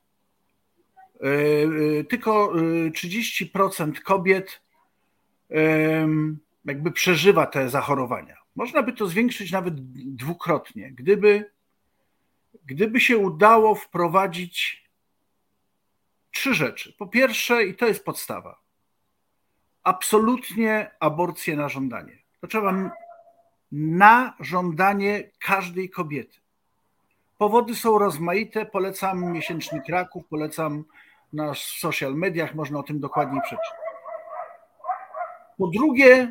[2.08, 4.60] tylko 30% e, kobiet
[6.64, 8.36] jakby przeżywa te zachorowania.
[8.56, 9.74] Można by to zwiększyć nawet
[10.14, 11.50] dwukrotnie, gdyby,
[12.66, 14.86] gdyby się udało wprowadzić
[16.30, 16.92] trzy rzeczy.
[16.92, 18.60] Po pierwsze, i to jest podstawa,
[19.82, 22.18] absolutnie aborcję na żądanie.
[22.40, 22.90] To trzeba
[23.72, 26.38] na żądanie każdej kobiety.
[27.38, 28.66] Powody są rozmaite.
[28.66, 30.84] Polecam miesięcznik Kraków, polecam
[31.36, 33.78] na social mediach, można o tym dokładniej przeczytać.
[35.58, 36.30] Po drugie,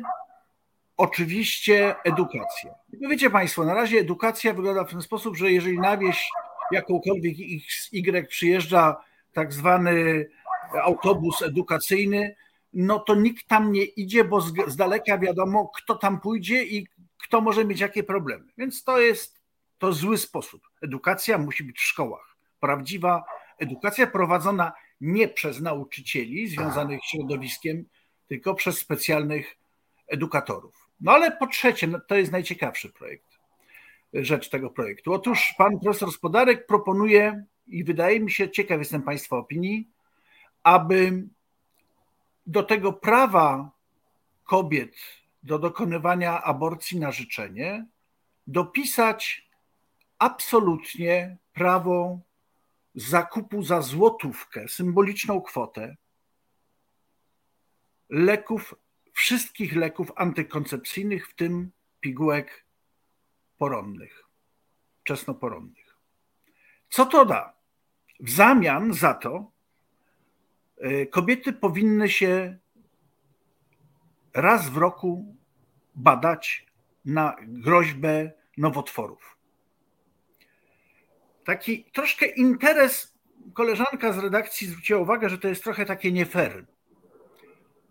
[0.96, 2.74] oczywiście edukacja.
[2.92, 6.30] Wiecie Państwo, na razie edukacja wygląda w ten sposób, że jeżeli na wieś
[6.70, 8.96] jakąkolwiek XY przyjeżdża
[9.32, 10.26] tak zwany
[10.82, 12.36] autobus edukacyjny,
[12.72, 16.86] no to nikt tam nie idzie, bo z daleka wiadomo, kto tam pójdzie i
[17.22, 18.44] kto może mieć jakie problemy.
[18.58, 19.40] Więc to jest
[19.78, 20.62] to zły sposób.
[20.82, 22.36] Edukacja musi być w szkołach.
[22.60, 23.24] Prawdziwa
[23.58, 27.84] edukacja prowadzona nie przez nauczycieli związanych z środowiskiem,
[28.28, 29.56] tylko przez specjalnych
[30.08, 30.88] edukatorów.
[31.00, 33.26] No ale po trzecie, no to jest najciekawszy projekt,
[34.12, 35.12] rzecz tego projektu.
[35.12, 39.88] Otóż pan profesor Spodarek proponuje, i wydaje mi się, ciekaw jestem Państwa opinii,
[40.62, 41.24] aby
[42.46, 43.70] do tego prawa
[44.44, 44.96] kobiet
[45.42, 47.86] do dokonywania aborcji na życzenie
[48.46, 49.48] dopisać
[50.18, 52.18] absolutnie prawo
[52.96, 55.96] zakupu za złotówkę, symboliczną kwotę,
[58.08, 58.74] leków,
[59.12, 62.64] wszystkich leków antykoncepcyjnych, w tym pigułek
[63.58, 64.24] poronnych,
[65.00, 65.96] wczesnoporonnych.
[66.90, 67.52] Co to da?
[68.20, 69.50] W zamian za to
[70.84, 72.58] y, kobiety powinny się
[74.34, 75.36] raz w roku
[75.94, 76.66] badać
[77.04, 79.35] na groźbę nowotworów.
[81.46, 83.14] Taki troszkę interes,
[83.54, 86.66] koleżanka z redakcji zwróciła uwagę, że to jest trochę takie nie fair,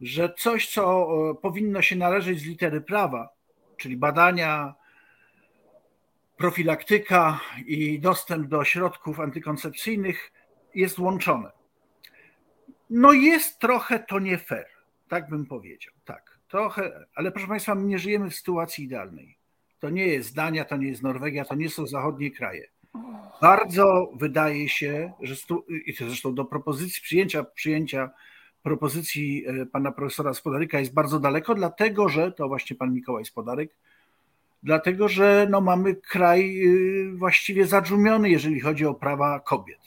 [0.02, 3.30] że coś, co e, powinno się należeć z litery prawa,
[3.78, 4.74] czyli badania,
[6.38, 10.32] profilaktyka i dostęp do środków antykoncepcyjnych,
[10.76, 11.52] jest łączone.
[12.90, 14.68] No jest trochę to nie fair,
[15.08, 16.40] tak bym powiedział, tak.
[16.48, 19.38] Trochę, ale proszę Państwa, my nie żyjemy w sytuacji idealnej.
[19.80, 22.75] To nie jest Dania, to nie jest Norwegia, to nie są zachodnie kraje.
[23.42, 25.66] Bardzo wydaje się, że stu,
[26.00, 28.10] zresztą do propozycji przyjęcia, przyjęcia
[28.64, 33.72] propozycji e, pana profesora Spodaryka jest bardzo daleko, dlatego że to właśnie pan Mikołaj Spodaryk,
[34.64, 39.80] dlatego że no, mamy kraj y, właściwie zadżumiony, jeżeli chodzi o prawa kobiet.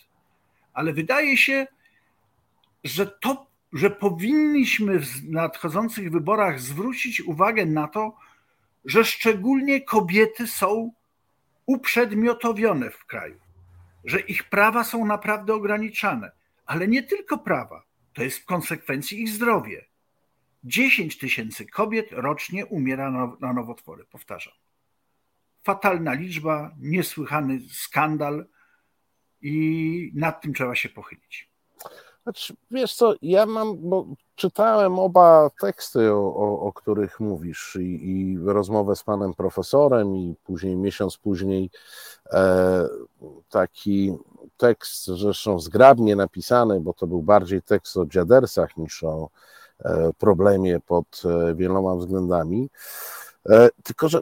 [0.72, 1.66] Ale wydaje się,
[2.84, 8.16] że to że powinniśmy w nadchodzących wyborach zwrócić uwagę na to,
[8.84, 10.92] że szczególnie kobiety są
[11.68, 13.40] uprzedmiotowione w kraju,
[14.04, 16.30] że ich prawa są naprawdę ograniczane,
[16.66, 19.84] ale nie tylko prawa, to jest w konsekwencji ich zdrowie.
[20.64, 24.54] 10 tysięcy kobiet rocznie umiera na nowotwory, powtarzam.
[25.62, 28.46] Fatalna liczba, niesłychany skandal
[29.40, 31.47] i nad tym trzeba się pochylić.
[32.28, 38.10] Znaczy, wiesz co, ja mam, bo czytałem oba teksty, o, o, o których mówisz, i,
[38.10, 41.70] i, rozmowę z panem profesorem, i później, miesiąc później,
[42.32, 42.88] e,
[43.48, 44.12] taki
[44.56, 49.28] tekst, zresztą zgrabnie napisany, bo to był bardziej tekst o dziadersach niż o
[49.84, 52.70] e, problemie pod e, wieloma względami.
[53.48, 54.20] E, tylko, że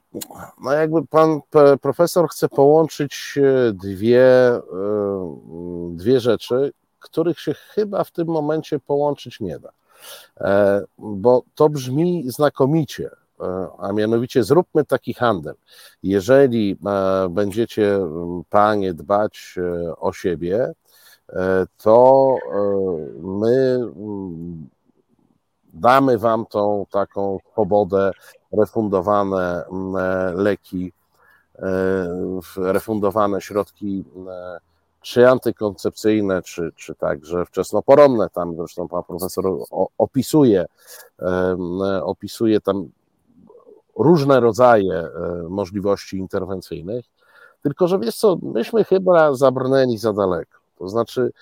[0.60, 1.40] no jakby pan
[1.80, 4.62] profesor chce połączyć e, dwie, e,
[5.90, 6.72] dwie rzeczy,
[7.06, 9.70] których się chyba w tym momencie połączyć nie da.
[10.40, 15.54] E, bo to brzmi znakomicie, e, a mianowicie zróbmy taki handel.
[16.02, 17.98] Jeżeli e, będziecie
[18.50, 19.54] panie dbać
[19.96, 20.72] o siebie,
[21.82, 22.34] to
[23.22, 23.80] my
[25.74, 28.10] damy wam tą taką swobodę,
[28.52, 29.64] refundowane
[30.34, 30.92] leki,
[32.56, 34.04] refundowane środki
[35.06, 38.30] czy antykoncepcyjne, czy, czy także wczesnoporonne.
[38.30, 39.44] Tam zresztą pan profesor
[39.98, 40.66] opisuje,
[42.02, 42.88] opisuje tam
[43.96, 45.10] różne rodzaje e,
[45.48, 47.04] możliwości interwencyjnych.
[47.62, 50.58] Tylko, że wiesz co, myśmy chyba zabrnęli za daleko.
[50.78, 51.32] To znaczy,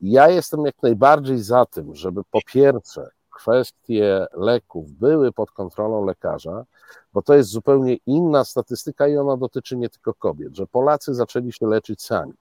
[0.00, 6.64] ja jestem jak najbardziej za tym, żeby po pierwsze kwestie leków były pod kontrolą lekarza,
[7.12, 11.52] bo to jest zupełnie inna statystyka i ona dotyczy nie tylko kobiet, że Polacy zaczęli
[11.52, 12.34] się leczyć sami.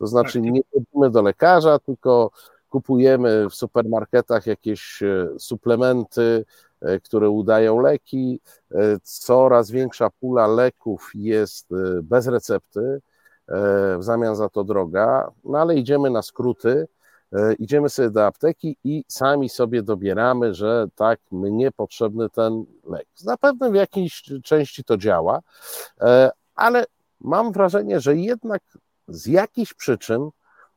[0.00, 0.50] To znaczy tak.
[0.50, 2.30] nie chodzimy do lekarza, tylko
[2.70, 6.44] kupujemy w supermarketach jakieś e, suplementy,
[6.80, 8.40] e, które udają leki.
[8.72, 11.68] E, coraz większa pula leków jest
[12.02, 13.00] bez recepty,
[13.98, 16.88] w zamian za to droga, no ale idziemy na skróty,
[17.58, 23.06] idziemy sobie do apteki i sami sobie dobieramy, że tak, mnie potrzebny ten lek.
[23.14, 25.40] Zapewne w jakiejś części to działa,
[26.54, 26.84] ale
[27.20, 28.62] mam wrażenie, że jednak
[29.10, 30.30] z jakichś przyczyn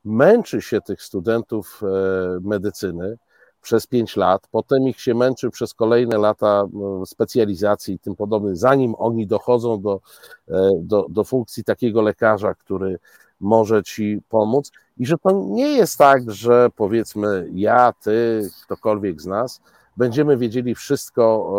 [0.05, 3.17] męczy się tych studentów e, medycyny
[3.61, 6.63] przez pięć lat, potem ich się męczy przez kolejne lata
[7.01, 10.01] e, specjalizacji i tym podobnych, zanim oni dochodzą do,
[10.47, 12.99] e, do, do funkcji takiego lekarza, który
[13.39, 14.71] może ci pomóc.
[14.97, 19.61] I że to nie jest tak, że powiedzmy ja, ty, ktokolwiek z nas,
[19.97, 21.53] będziemy wiedzieli wszystko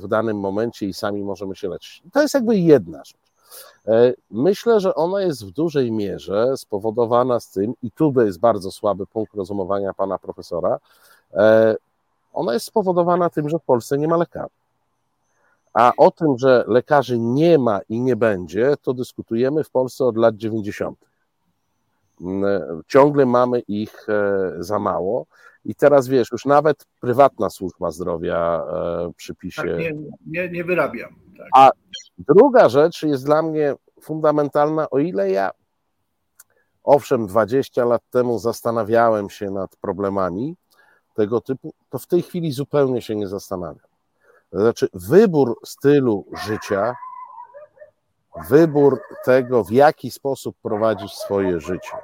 [0.00, 2.02] w danym momencie i sami możemy się leczyć.
[2.12, 3.23] To jest jakby jedna rzecz.
[3.86, 8.70] E, myślę, że ona jest w dużej mierze spowodowana z tym, i tu jest bardzo
[8.70, 10.78] słaby punkt rozumowania pana profesora,
[11.34, 11.76] e,
[12.32, 14.54] ona jest spowodowana tym, że w Polsce nie ma lekarzy.
[15.72, 20.16] A o tym, że lekarzy nie ma i nie będzie, to dyskutujemy w Polsce od
[20.16, 20.98] lat 90.
[22.20, 24.06] Mm, e, ciągle mamy ich
[24.58, 25.26] za mało.
[25.64, 28.64] I teraz wiesz, już nawet prywatna służba zdrowia
[29.16, 29.62] przypisie.
[29.62, 29.94] Tak, nie,
[30.26, 31.14] nie, nie wyrabiam.
[31.38, 31.48] Tak.
[31.54, 31.70] A
[32.18, 35.50] druga rzecz jest dla mnie fundamentalna, o ile ja
[36.84, 40.56] owszem 20 lat temu zastanawiałem się nad problemami
[41.14, 43.86] tego typu, to w tej chwili zupełnie się nie zastanawiam.
[44.52, 46.96] Znaczy, wybór stylu życia,
[48.48, 51.96] wybór tego, w jaki sposób prowadzić swoje życie,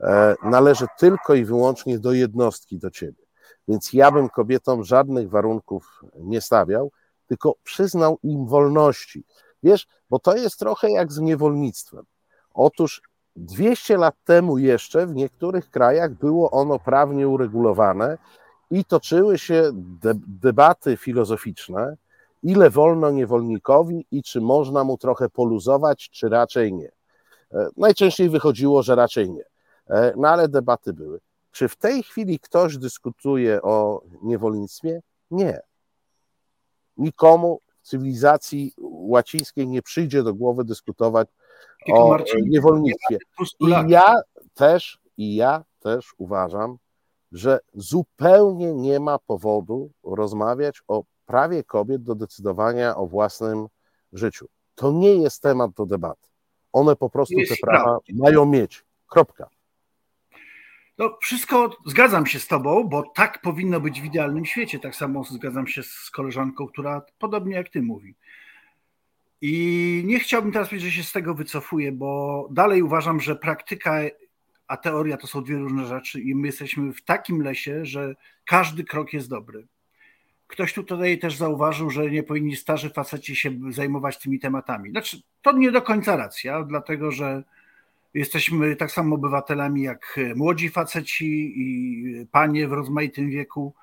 [0.00, 3.22] e, należy tylko i wyłącznie do jednostki, do ciebie.
[3.68, 6.90] Więc ja bym kobietom żadnych warunków nie stawiał,
[7.26, 9.24] tylko przyznał im wolności.
[9.62, 12.04] Wiesz, bo to jest trochę jak z niewolnictwem.
[12.54, 13.02] Otóż
[13.36, 18.18] 200 lat temu jeszcze w niektórych krajach było ono prawnie uregulowane
[18.70, 19.70] i toczyły się
[20.26, 21.96] debaty filozoficzne,
[22.42, 26.90] ile wolno niewolnikowi i czy można mu trochę poluzować, czy raczej nie.
[27.52, 29.44] E, najczęściej wychodziło, że raczej nie.
[29.90, 31.20] E, no ale debaty były.
[31.52, 35.02] Czy w tej chwili ktoś dyskutuje o niewolnictwie?
[35.30, 35.60] Nie.
[36.96, 38.74] Nikomu w cywilizacji
[39.08, 41.28] łacińskiej nie przyjdzie do głowy dyskutować
[41.86, 43.18] Tylko o Marcin, niewolnictwie.
[43.60, 44.14] I ja
[44.54, 46.76] też, i ja też uważam,
[47.32, 53.66] że zupełnie nie ma powodu rozmawiać o prawie kobiet do decydowania o własnym
[54.12, 54.46] życiu.
[54.74, 56.28] To nie jest temat do debaty.
[56.72, 58.84] One po prostu te prawa mają mieć.
[59.06, 59.48] Kropka.
[60.98, 64.78] No, wszystko zgadzam się z Tobą, bo tak powinno być w idealnym świecie.
[64.78, 68.14] Tak samo zgadzam się z koleżanką, która podobnie jak Ty mówi.
[69.40, 74.00] I nie chciałbym teraz powiedzieć, że się z tego wycofuję, bo dalej uważam, że praktyka
[74.68, 78.84] a teoria to są dwie różne rzeczy i my jesteśmy w takim lesie, że każdy
[78.84, 79.66] krok jest dobry.
[80.46, 84.90] Ktoś tutaj też zauważył, że nie powinni starzy faceci się zajmować tymi tematami.
[84.90, 87.44] Znaczy, to nie do końca racja, dlatego że
[88.14, 93.74] jesteśmy tak samo obywatelami jak młodzi faceci i panie w rozmaitym wieku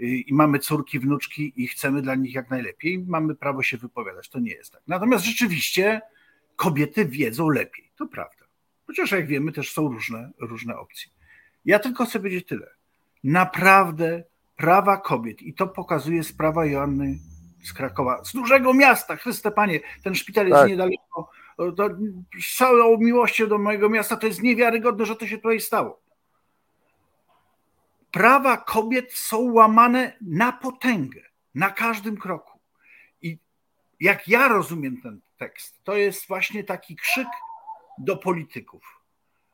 [0.00, 3.04] i mamy córki, wnuczki i chcemy dla nich jak najlepiej.
[3.08, 4.82] Mamy prawo się wypowiadać, to nie jest tak.
[4.86, 6.00] Natomiast rzeczywiście
[6.56, 8.44] kobiety wiedzą lepiej, to prawda.
[8.86, 11.10] Chociaż jak wiemy, też są różne, różne opcje.
[11.64, 12.70] Ja tylko chcę powiedzieć tyle.
[13.24, 14.24] Naprawdę
[14.56, 17.18] prawa kobiet, i to pokazuje sprawa Joanny
[17.64, 20.68] z Krakowa, z dużego miasta, Chryste Panie, ten szpital jest tak.
[20.68, 21.88] niedaleko, to,
[22.42, 26.00] z całą miłością do mojego miasta, to jest niewiarygodne, że to się tutaj stało.
[28.10, 31.20] Prawa kobiet są łamane na potęgę,
[31.54, 32.60] na każdym kroku.
[33.22, 33.38] I
[34.00, 37.28] jak ja rozumiem ten tekst, to jest właśnie taki krzyk
[37.98, 39.00] do polityków.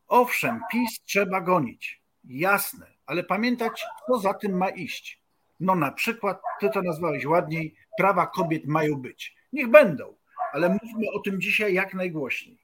[0.08, 5.22] Owszem, PiS trzeba gonić, jasne, ale pamiętać, co za tym ma iść.
[5.60, 9.36] No na przykład, ty to nazwałeś ładniej, prawa kobiet mają być.
[9.52, 10.16] Niech będą,
[10.52, 12.58] ale mówmy o tym dzisiaj jak najgłośniej.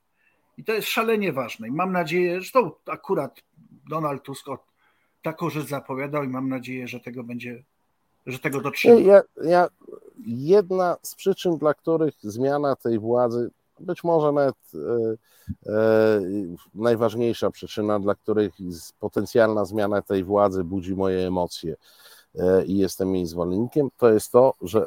[0.57, 1.69] I to jest szalenie ważne.
[1.69, 3.43] I mam nadzieję, że to akurat
[3.91, 4.49] Donald Tusk
[5.23, 7.63] taką rzecz zapowiadał i mam nadzieję, że tego będzie,
[8.27, 9.01] że tego dotrzyma.
[9.01, 9.69] Ja, ja,
[10.27, 13.51] jedna z przyczyn, dla których zmiana tej władzy
[13.83, 14.79] być może nawet e,
[15.73, 16.21] e,
[16.75, 18.55] najważniejsza przyczyna, dla których
[19.01, 21.77] potencjalna zmiana tej władzy budzi moje emocje
[22.35, 24.87] e, i jestem jej zwolennikiem, to jest to, że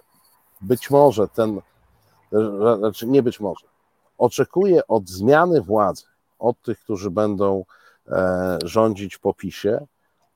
[0.61, 1.61] być może ten,
[2.77, 3.65] znaczy nie być może,
[4.17, 6.03] oczekuję od zmiany władzy,
[6.39, 7.65] od tych, którzy będą
[8.63, 9.87] rządzić po PiSie,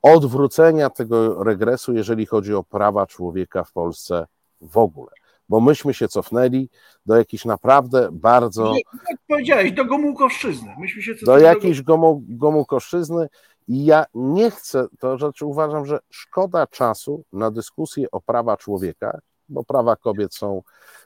[0.01, 4.27] odwrócenia tego regresu, jeżeli chodzi o prawa człowieka w Polsce
[4.61, 5.11] w ogóle
[5.49, 6.69] bo myśmy się cofnęli
[7.05, 8.73] do jakiejś naprawdę bardzo.
[9.09, 10.75] Jak powiedziałeś, do Gomułkoszczyzny.
[10.79, 13.29] Myśmy się do jakiejś gomu, Gomułkoszczyzny
[13.67, 19.19] i ja nie chcę, to rzeczy uważam, że szkoda czasu na dyskusję o prawa człowieka,
[19.49, 20.61] bo prawa kobiet są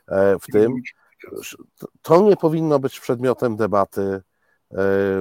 [0.08, 0.73] e, w tym.
[2.01, 4.21] To nie powinno być przedmiotem debaty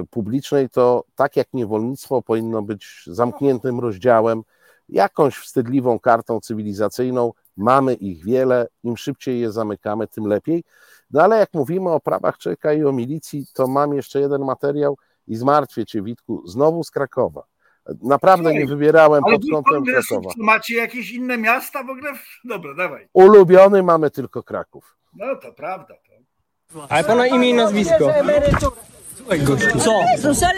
[0.09, 0.69] publicznej.
[0.69, 4.43] To tak jak niewolnictwo powinno być zamkniętym rozdziałem,
[4.89, 10.63] jakąś wstydliwą kartą cywilizacyjną, Mamy ich wiele, im szybciej je zamykamy, tym lepiej.
[11.11, 14.97] No ale jak mówimy o prawach człowieka i o milicji, to mam jeszcze jeden materiał
[15.27, 17.43] i zmartwię Cię, Witku, znowu z Krakowa.
[18.01, 20.29] Naprawdę nie wybierałem pod kątem Krakowa.
[20.37, 22.13] Macie jakieś inne miasta w ogóle?
[22.43, 23.07] Dobra, dawaj.
[23.13, 24.97] Ulubiony mamy tylko Kraków.
[25.15, 25.93] No to prawda.
[26.73, 26.87] To.
[26.89, 28.13] Ale pana imię i nazwisko.
[29.17, 29.79] Słuchaj gościu.
[29.79, 30.03] Co?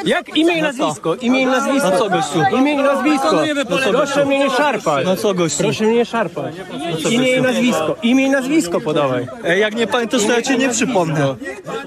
[0.06, 1.16] Jak imię i nazwisko?
[1.16, 1.90] Imię i nazwisko.
[1.90, 2.40] No co gościu?
[2.58, 3.42] Imię i nazwisko.
[3.70, 5.06] No co Proszę mnie nie szarpać.
[5.06, 5.64] No co gościu?
[5.64, 6.56] Proszę mnie nie szarpać.
[7.04, 7.96] No imię i nazwisko.
[8.04, 9.28] Imię i nazwisko podawaj.
[9.44, 11.36] Ej, jak nie pamiętasz, to ja cię nie przypomnę.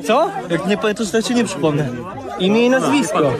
[0.06, 0.30] Co?
[0.50, 1.88] Jak nie pamiętasz, to ja cię nie przypomnę.
[2.38, 3.32] Imię i nazwisko.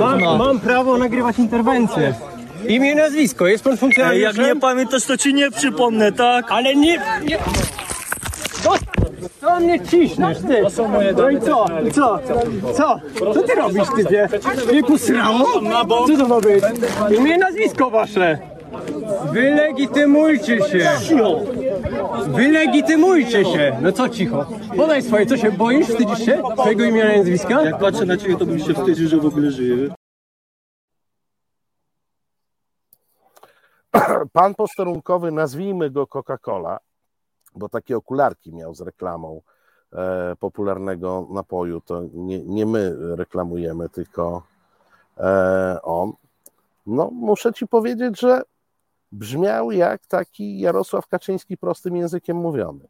[0.00, 2.14] Mam, mam prawo nagrywać interwencję.
[2.68, 4.36] Imię i nazwisko, jest pan funkcjonariuszem?
[4.36, 6.50] jak nie pamiętasz, to ci nie przypomnę, tak?
[6.50, 7.00] Ale nie...
[7.24, 7.38] nie...
[9.40, 10.62] Co mnie ciśniesz, ty?
[10.62, 11.66] To są moje No i co?
[11.88, 12.18] I co?
[12.74, 13.00] Co?
[13.34, 14.28] Co ty robisz, ty wie?
[14.72, 15.44] Nie posrało?
[16.06, 16.64] Co to ma być?
[17.18, 18.38] Imię i nazwisko wasze.
[19.32, 20.90] Wylegitymujcie się!
[22.28, 23.78] Wylegitymujcie się!
[23.80, 24.46] No co cicho?
[24.76, 25.86] Podaj swoje, co się boisz?
[25.86, 26.42] Wstydzisz się?
[26.56, 27.62] Twojego imienia i nazwiska?
[27.64, 29.88] Jak patrzę na ciebie, to bym się wstydził, że w ogóle żyję.
[34.32, 36.76] Pan posterunkowy, nazwijmy go Coca-Cola,
[37.56, 39.42] bo takie okularki miał z reklamą
[39.92, 41.80] e, popularnego napoju.
[41.80, 44.46] To nie, nie my reklamujemy, tylko
[45.18, 46.12] e, on.
[46.86, 48.42] no muszę ci powiedzieć, że
[49.12, 52.88] brzmiał jak taki Jarosław Kaczyński prostym językiem mówiony.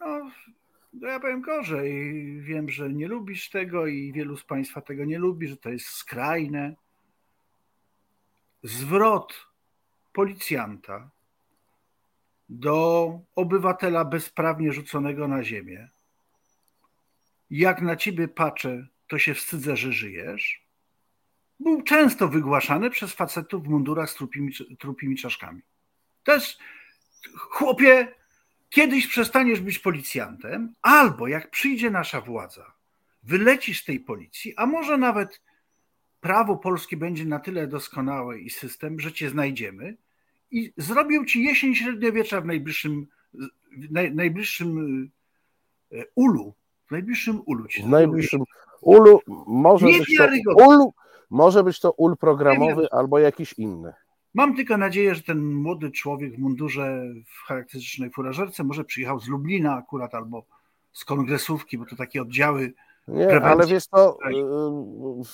[0.00, 0.30] No,
[0.92, 1.92] no ja powiem gorzej.
[2.40, 5.86] Wiem, że nie lubisz tego i wielu z Państwa tego nie lubi, że to jest
[5.86, 6.74] skrajne.
[8.62, 9.34] Zwrot
[10.12, 11.10] policjanta
[12.48, 15.88] do obywatela bezprawnie rzuconego na ziemię.
[17.50, 20.62] Jak na ciebie patrzę, to się wstydzę, że żyjesz.
[21.60, 25.62] Był często wygłaszany przez facetów w mundurach z trupimi, trupimi czaszkami.
[26.24, 26.58] Też,
[27.36, 28.14] chłopie,
[28.70, 32.72] kiedyś przestaniesz być policjantem, albo jak przyjdzie nasza władza,
[33.22, 35.40] wylecisz z tej policji, a może nawet
[36.20, 39.96] prawo polskie będzie na tyle doskonałe i system, że cię znajdziemy
[40.52, 43.06] i zrobił ci jesień średniowiecza w najbliższym,
[43.78, 45.10] w najbliższym
[45.92, 46.54] e, ulu.
[46.86, 48.42] W najbliższym ulu ci W najbliższym
[48.80, 50.28] ulu może być to
[50.68, 50.90] ul,
[51.30, 53.92] może być to ul programowy albo jakiś inny.
[54.34, 59.28] Mam tylko nadzieję, że ten młody człowiek w mundurze w charakterystycznej furażerce może przyjechał z
[59.28, 60.44] Lublina akurat albo
[60.92, 62.72] z kongresówki, bo to takie oddziały.
[63.08, 63.50] Nie, prewencji.
[63.50, 64.18] ale wiesz to,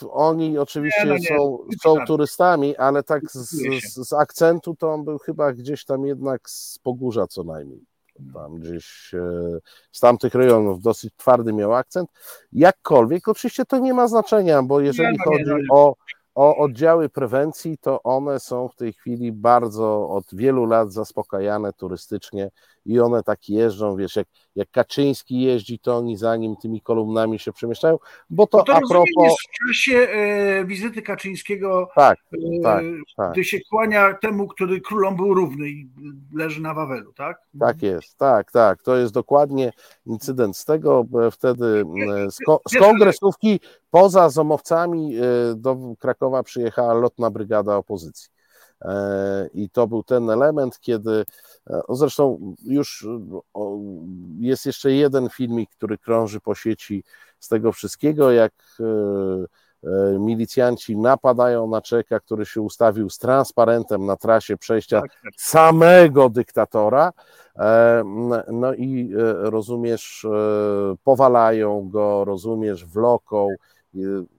[0.03, 4.75] y, oni oczywiście nie, no nie, są, są turystami, ale tak z, z, z, akcentu
[4.75, 7.85] to on był chyba gdzieś tam jednak z Pogórza co najmniej.
[8.35, 9.59] Tam gdzieś e,
[9.93, 12.11] z tamtych rejonów dosyć twardy miał akcent.
[12.53, 15.95] Jakkolwiek, oczywiście to nie ma znaczenia, bo jeżeli no chodzi o
[16.39, 22.51] o oddziały prewencji, to one są w tej chwili bardzo od wielu lat zaspokajane turystycznie
[22.89, 24.27] i one tak jeżdżą, wiesz, jak,
[24.57, 27.99] jak Kaczyński jeździ, to oni za nim tymi kolumnami się przemieszczają,
[28.31, 29.37] bo to, no to a propos...
[29.49, 32.85] w czasie e, wizyty Kaczyńskiego, tak, e, tak,
[33.17, 33.33] tak.
[33.33, 35.89] gdy się kłania temu, który królom był równy i
[36.35, 37.39] leży na Wawelu, tak?
[37.61, 39.73] Tak jest, tak, tak, to jest dokładnie
[40.07, 41.85] incydent z tego, wtedy
[42.31, 43.61] z, ko z kongresówki
[43.91, 45.21] poza zomowcami e,
[45.57, 48.38] do Krakowa przyjechała lotna brygada opozycji.
[48.85, 51.25] E, I to był ten element, kiedy
[51.71, 53.07] e, zresztą już
[54.39, 57.05] jest jeszcze jeden filmik, który krąży po sieci
[57.39, 64.17] z tego wszystkiego, jak e, milicjanci napadają na czeka, który się ustawił z transparentem na
[64.17, 65.33] trasie przejścia tak, tak.
[65.37, 67.13] samego dyktatora.
[68.53, 70.27] No i rozumiesz,
[71.05, 73.49] powalają go, rozumiesz, wloką,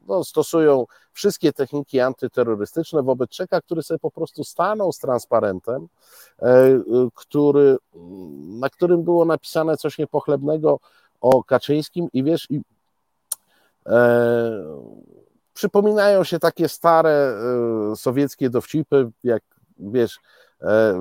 [0.07, 0.85] no, stosują
[1.20, 5.88] wszystkie techniki antyterrorystyczne wobec Czeka, który sobie po prostu stanął z transparentem,
[6.41, 6.80] e,
[7.15, 7.78] który,
[8.59, 10.80] na którym było napisane coś niepochlebnego
[11.22, 12.61] o Kaczyńskim i wiesz, i,
[13.86, 14.51] e,
[15.53, 17.09] przypominają się takie stare
[17.91, 19.43] e, sowieckie dowcipy, jak
[19.80, 20.20] wiesz,
[20.61, 20.93] e,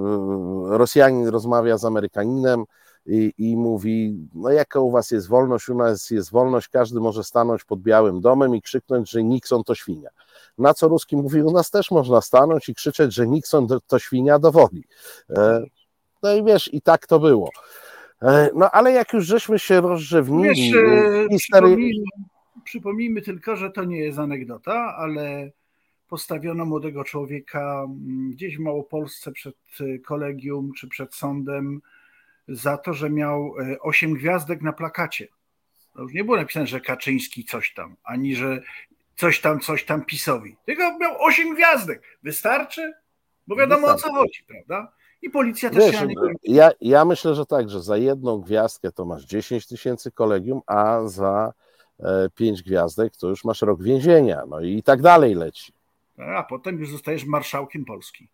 [0.69, 2.65] Rosjanin rozmawia z Amerykaninem,
[3.07, 7.25] i, i mówi, no jaka u was jest wolność, u nas jest wolność, każdy może
[7.25, 10.11] stanąć pod Białym Domem i krzyknąć, że Nixon to świnia.
[10.59, 14.39] Na co Ruski mówi, u nas też można stanąć i krzyczeć, że Nixon to świnia
[14.39, 14.85] dowodzi.
[15.31, 15.65] E,
[16.23, 17.51] no i wiesz, i tak to było.
[18.23, 20.73] E, no ale jak już żeśmy się rozrzewnili...
[20.73, 20.83] Wiesz,
[21.33, 22.05] e, przypomnijmy,
[22.65, 25.51] przypomnijmy tylko, że to nie jest anegdota, ale
[26.09, 29.57] postawiono młodego człowieka mm, gdzieś w Małopolsce przed
[30.05, 31.81] kolegium czy przed sądem
[32.49, 35.29] za to, że miał e, osiem gwiazdek na plakacie.
[35.95, 38.63] To już nie było napisane, że Kaczyński coś tam, ani że
[39.17, 40.57] coś tam, coś tam PiSowi.
[40.67, 42.03] Tylko miał osiem gwiazdek.
[42.23, 42.93] Wystarczy?
[43.47, 44.07] Bo wiadomo Wystarczy.
[44.07, 44.93] o co chodzi, prawda?
[45.23, 46.09] I policja też Wiesz, się
[46.43, 51.01] ja, ja myślę, że tak, że za jedną gwiazdkę to masz 10 tysięcy kolegium, a
[51.05, 51.53] za
[52.01, 54.43] e, pięć gwiazdek to już masz rok więzienia.
[54.49, 55.73] No i tak dalej leci.
[56.37, 58.29] A potem już zostajesz marszałkiem Polski.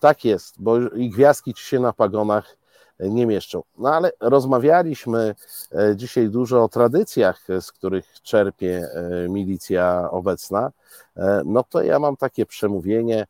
[0.00, 2.56] Tak jest, bo i gwiazdki ci się na pagonach
[3.00, 3.62] nie mieszczą.
[3.78, 5.34] No ale rozmawialiśmy
[5.72, 10.70] e, dzisiaj dużo o tradycjach, z których czerpie e, milicja obecna.
[11.16, 13.26] E, no to ja mam takie przemówienie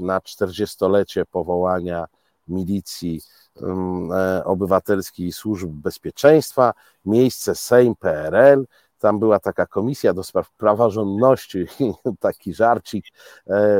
[0.00, 2.06] na 40-lecie powołania
[2.48, 3.20] milicji
[3.62, 4.10] mm,
[4.44, 6.74] obywatelskiej służb bezpieczeństwa,
[7.04, 8.64] miejsce Sejm PRL,
[8.98, 11.66] tam była taka komisja do spraw praworządności,
[12.20, 13.04] taki żarcik,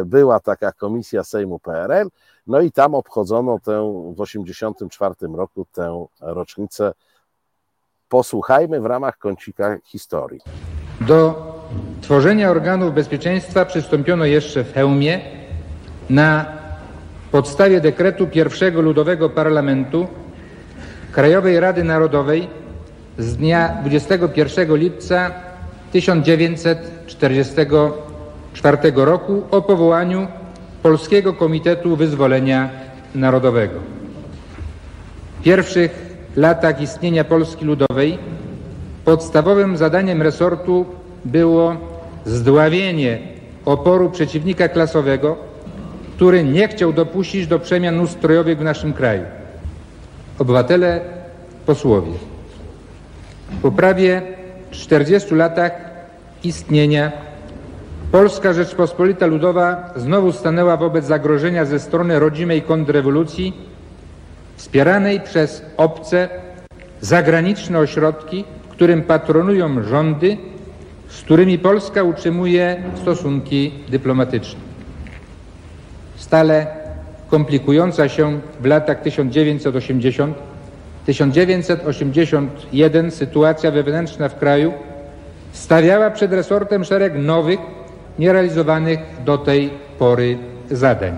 [0.05, 2.09] była taka komisja Sejmu PRL,
[2.47, 6.93] no i tam obchodzono tę w 1984 roku tę rocznicę.
[8.09, 10.41] Posłuchajmy w ramach kącika historii.
[11.01, 11.49] Do
[12.01, 15.21] tworzenia organów bezpieczeństwa przystąpiono jeszcze w Chełmie
[16.11, 16.59] na
[17.31, 20.07] podstawie dekretu pierwszego Ludowego Parlamentu
[21.12, 22.49] Krajowej Rady Narodowej
[23.19, 25.31] z dnia 21 lipca
[25.93, 30.27] 1944 roku o powołaniu
[30.83, 32.71] Polskiego Komitetu Wyzwolenia
[33.14, 33.81] Narodowego.
[35.41, 38.19] W pierwszych latach istnienia Polski Ludowej
[39.05, 40.87] podstawowym zadaniem resortu
[41.25, 41.77] było
[42.27, 43.19] zdławienie
[43.64, 45.37] oporu przeciwnika klasowego,
[46.16, 49.23] który nie chciał dopuścić do przemian ustrojowych w naszym kraju.
[50.39, 51.01] Obywatele,
[51.66, 52.12] posłowie,
[53.63, 54.23] po prawie
[54.71, 55.73] 40 latach
[56.45, 57.13] istnienia
[58.13, 63.53] Polska Rzeczpospolita Ludowa znowu stanęła wobec zagrożenia ze strony rodzimej kontrrewolucji
[64.57, 66.29] wspieranej przez obce,
[67.01, 70.37] zagraniczne ośrodki, którym patronują rządy,
[71.09, 74.61] z którymi Polska utrzymuje stosunki dyplomatyczne.
[76.17, 76.67] Stale
[77.29, 79.03] komplikująca się w latach
[81.09, 84.73] 1980-1981 sytuacja wewnętrzna w kraju
[85.53, 87.61] stawiała przed resortem szereg nowych,
[88.19, 90.39] nierealizowanych do tej pory
[90.71, 91.17] zadań.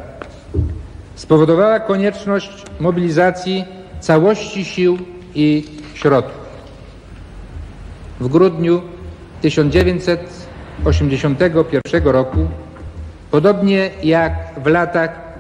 [1.15, 3.65] Spowodowała konieczność mobilizacji
[4.01, 4.99] całości sił
[5.35, 5.65] i
[5.95, 6.41] środków.
[8.21, 8.83] W grudniu
[9.43, 12.39] 1981 roku,
[13.31, 14.33] podobnie jak
[14.63, 15.31] w latach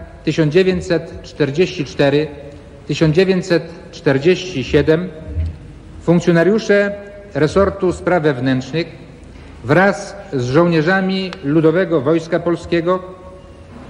[2.88, 5.08] 1944-1947,
[6.02, 6.92] funkcjonariusze
[7.34, 8.86] resortu spraw wewnętrznych
[9.64, 13.02] wraz z żołnierzami Ludowego Wojska Polskiego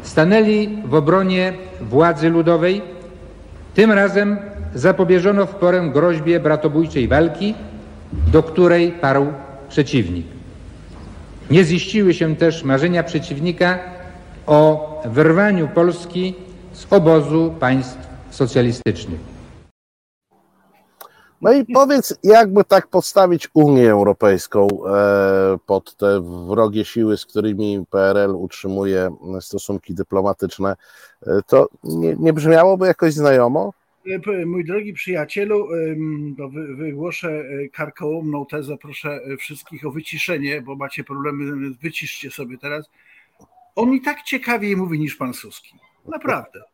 [0.03, 2.82] stanęli w obronie władzy ludowej.
[3.74, 4.36] Tym razem
[4.74, 7.55] zapobieżono w porę groźbie bratobójczej walki,
[8.32, 9.26] do której parł
[9.68, 10.26] przeciwnik.
[11.51, 13.78] Nie ziściły się też marzenia przeciwnika
[14.47, 16.34] o wyrwaniu Polski
[16.72, 18.10] z obozu państw
[18.41, 19.20] socjalistycznych.
[21.43, 27.84] No i powiedz, jakby tak postawić Unię Europejską e, pod te wrogie siły, z którymi
[27.91, 29.11] PRL utrzymuje
[29.41, 30.76] stosunki dyplomatyczne,
[31.26, 33.72] e, to nie, nie brzmiałoby jakoś znajomo?
[34.07, 35.68] E, mój drogi przyjacielu,
[36.76, 42.91] wygłoszę karkołomną tezę, proszę wszystkich o wyciszenie, bo macie problemy, wyciszcie sobie teraz.
[43.76, 45.74] On i tak ciekawiej mówi niż pan Suski.
[46.09, 46.70] Naprawdę.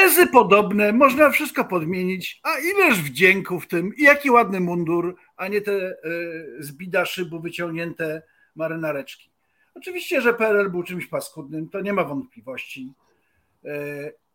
[0.00, 5.48] Tezy podobne, można wszystko podmienić, a ileż wdzięku w tym i jaki ładny mundur, a
[5.48, 5.94] nie te e,
[6.58, 8.22] z bida szybu wyciągnięte
[8.56, 9.30] marynareczki.
[9.74, 12.92] Oczywiście, że PRL był czymś paskudnym, to nie ma wątpliwości.
[13.64, 13.70] E,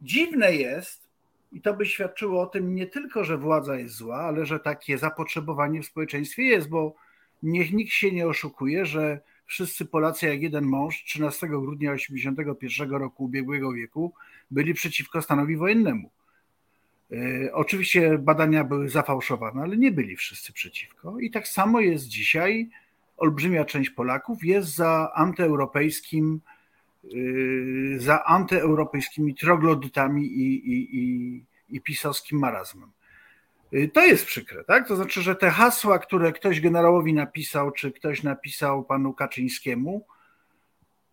[0.02, 1.10] dziwne jest,
[1.52, 4.98] i to by świadczyło o tym nie tylko, że władza jest zła, ale że takie
[4.98, 6.96] zapotrzebowanie w społeczeństwie jest, bo
[7.44, 13.24] niech nikt się nie oszukuje, że wszyscy Polacy jak jeden mąż 13 grudnia 1981 roku
[13.24, 14.14] ubiegłego wieku
[14.52, 16.10] byli przeciwko stanowi wojennemu.
[17.12, 21.20] E, oczywiście badania były zafałszowane, ale nie byli wszyscy przeciwko.
[21.20, 22.70] I tak samo jest dzisiaj.
[23.18, 26.42] Olbrzymia część Polaków jest za antyeuropejskim,
[27.04, 27.10] e,
[28.00, 32.92] za antyeuropejskimi troglodytami i, i, i, i pisowskim marazmem.
[33.74, 34.88] E, to jest przykre, tak?
[34.88, 40.06] To znaczy, że te hasła, które ktoś generałowi napisał, czy ktoś napisał panu Kaczyńskiemu,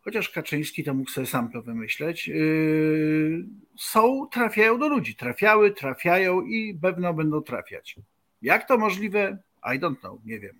[0.05, 3.45] chociaż Kaczyński to mógł sobie sam to wymyśleć, yy,
[3.79, 5.17] są, trafiają do ludzi.
[5.17, 7.97] Trafiały, trafiają i pewno będą trafiać.
[8.43, 9.39] Jak to możliwe?
[9.65, 10.57] I don't know, nie wiem.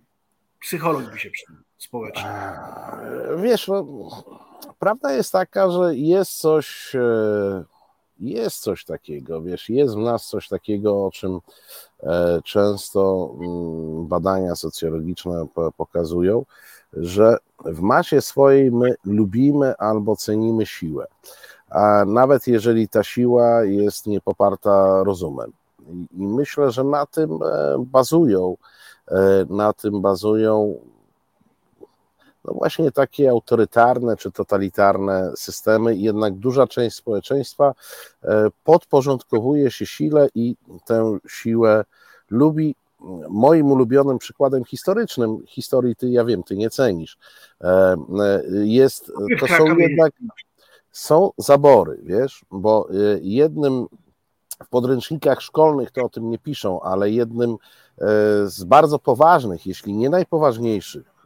[0.61, 2.30] Psycholog by się przydał społeczny.
[3.43, 4.11] Wiesz, no,
[4.78, 7.64] prawda jest taka, że jest coś, e,
[8.20, 11.40] jest coś takiego, wiesz, jest w nas coś takiego, o czym
[12.03, 16.45] e, często mm, badania socjologiczne pokazują,
[16.93, 21.07] że w masie swojej my lubimy albo cenimy siłę,
[21.70, 25.53] a nawet jeżeli ta siła jest niepoparta rozumem.
[26.12, 28.57] I myślę, że na tym e, bazują,
[29.09, 30.74] e, na tym bazują
[32.45, 37.74] no właśnie takie autorytarne czy totalitarne systemy, jednak duża część społeczeństwa
[38.24, 41.84] e, podporządkowuje się sile i tę siłę
[42.30, 42.74] lubi
[43.28, 47.18] moim ulubionym przykładem historycznym, historii ty, ja wiem, ty nie cenisz,
[47.61, 50.12] e, e, jest, to są jednak,
[50.90, 53.86] są zabory, wiesz, bo e, jednym
[54.64, 57.57] w podręcznikach szkolnych to o tym nie piszą, ale jednym
[58.44, 61.24] z bardzo poważnych, jeśli nie najpoważniejszych,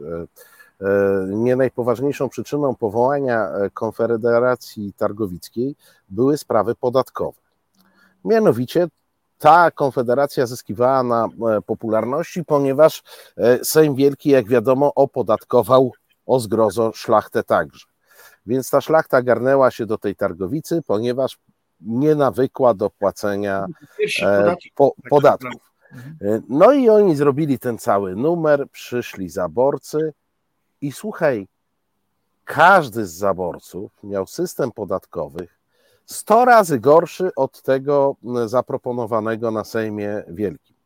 [1.28, 5.76] nie najpoważniejszą przyczyną powołania Konfederacji Targowickiej
[6.08, 7.40] były sprawy podatkowe.
[8.24, 8.88] Mianowicie
[9.38, 13.02] ta konfederacja zyskiwała na e, popularności, ponieważ
[13.36, 15.92] e, Sejm Wielki, jak wiadomo, opodatkował
[16.26, 17.86] o zgrozo szlachtę także.
[18.46, 21.38] Więc ta szlachta garnęła się do tej targowicy, ponieważ
[21.80, 23.66] nie nawykła do płacenia
[24.22, 25.72] e, po, podatków.
[26.48, 30.12] No i oni zrobili ten cały numer, przyszli zaborcy
[30.80, 31.48] i słuchaj,
[32.44, 35.48] każdy z zaborców miał system podatkowy,
[36.06, 40.76] 100 razy gorszy od tego zaproponowanego na Sejmie Wielkim.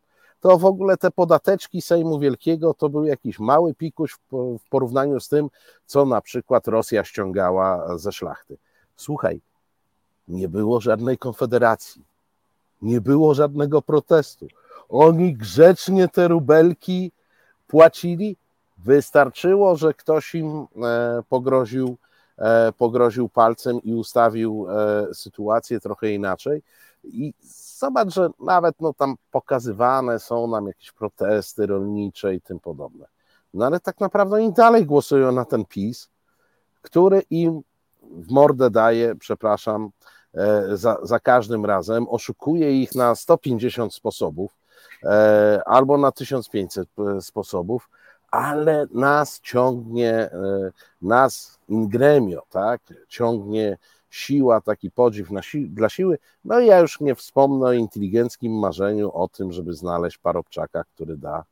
[0.40, 5.28] to w ogóle te podateczki Sejmu Wielkiego to był jakiś mały pikuś w porównaniu z
[5.28, 5.50] tym,
[5.86, 8.56] co na przykład Rosja ściągała ze szlachty.
[8.96, 9.40] Słuchaj,
[10.28, 12.04] nie było żadnej konfederacji,
[12.82, 14.48] nie było żadnego protestu.
[14.88, 17.12] Oni grzecznie te rubelki
[17.66, 18.36] płacili.
[18.78, 21.96] Wystarczyło, że ktoś im e, pogroził,
[22.78, 26.62] pogroził palcem i ustawił e, sytuację trochę inaczej.
[27.04, 27.34] I
[27.78, 33.06] zobacz, że nawet no, tam pokazywane są nam jakieś protesty rolnicze i tym podobne.
[33.54, 36.10] No ale tak naprawdę oni dalej głosują na ten PiS,
[36.82, 37.62] który im
[38.02, 39.90] w mordę daje, przepraszam,
[40.72, 44.56] za, za każdym razem, oszukuje ich na 150 sposobów
[45.04, 47.90] e, albo na 1500 e, sposobów,
[48.30, 50.70] ale nas ciągnie, e,
[51.02, 53.78] nas in gremio, tak, ciągnie
[54.10, 56.18] siła, taki podziw na si dla siły.
[56.44, 61.16] No i ja już nie wspomnę o inteligenckim marzeniu o tym, żeby znaleźć parobczaka, który
[61.16, 61.44] da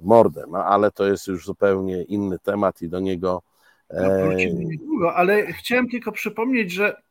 [0.00, 0.44] mordę.
[0.48, 3.42] No ale to jest już zupełnie inny temat i do niego.
[3.90, 7.02] No, niedługo, ale chciałem tylko przypomnieć, że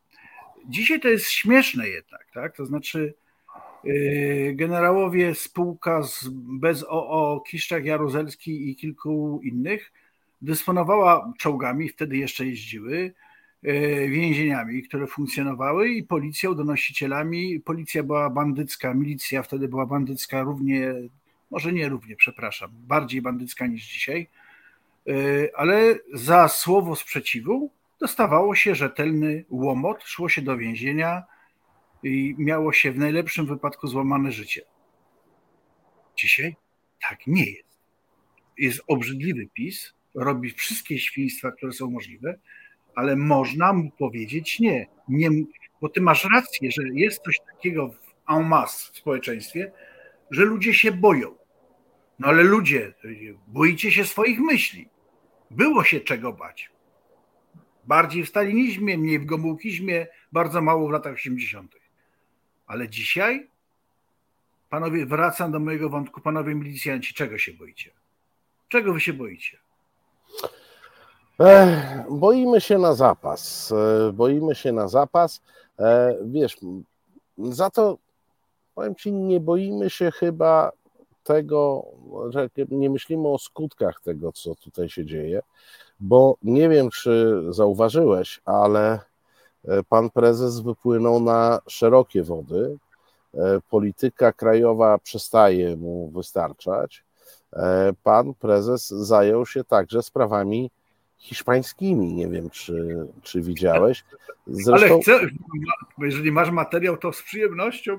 [0.69, 2.55] dzisiaj to jest śmieszne jednak, tak?
[2.55, 3.13] To znaczy
[4.53, 9.91] generałowie spółka z, bez OO Kiszczak Jaruzelski i kilku innych
[10.41, 13.13] dysponowała czołgami, wtedy jeszcze jeździły,
[13.63, 17.59] yy, więzieniami, które funkcjonowały i policją, donosicielami.
[17.59, 20.93] Policja była bandycka, milicja wtedy była bandycka równie,
[21.51, 24.27] może nie równie, przepraszam, bardziej bandycka niż dzisiaj,
[25.05, 31.23] yy, ale za słowo sprzeciwu dostawało się rzetelny łomot, szło się do więzienia
[32.05, 34.61] i miało się w najlepszym wypadku złamane życie.
[36.15, 36.55] Dzisiaj
[37.09, 37.79] tak nie jest.
[38.57, 42.39] Jest obrzydliwy PiS, robi wszystkie świństwa, które są możliwe,
[42.95, 44.87] ale można mu powiedzieć nie.
[45.07, 45.29] nie
[45.81, 49.71] bo ty masz rację, że jest coś takiego w en masse w społeczeństwie,
[50.31, 51.35] że ludzie się boją.
[52.19, 52.93] No ale ludzie,
[53.47, 54.89] boicie się swoich myśli.
[55.51, 56.71] Było się czego bać.
[57.83, 61.75] Bardziej w stalinizmie, mniej w gomułkizmie, bardzo mało w latach 80.
[62.67, 63.49] Ale dzisiaj,
[64.69, 67.91] panowie, wracam do mojego wątku, panowie milicjanci, czego się boicie?
[68.69, 69.57] Czego wy się boicie?
[72.09, 73.71] boimy się na zapas.
[73.71, 75.41] E, boimy się na zapas.
[75.79, 76.57] E, wiesz,
[77.37, 77.97] za to
[78.75, 80.71] powiem ci, nie boimy się chyba
[81.23, 81.85] tego,
[82.29, 85.41] że nie myślimy o skutkach tego, co tutaj się dzieje
[85.99, 88.99] bo nie wiem, czy zauważyłeś, ale
[89.89, 92.77] pan prezes wypłynął na szerokie wody.
[93.37, 97.03] E, polityka krajowa przestaje mu wystarczać.
[97.53, 100.71] E, pan prezes zajął się także sprawami
[101.17, 102.13] hiszpańskimi.
[102.13, 104.03] Nie wiem, czy, czy widziałeś.
[104.47, 105.19] Zresztą, Ale chcę,
[105.97, 107.97] jeżeli masz materiał, to z przyjemnością.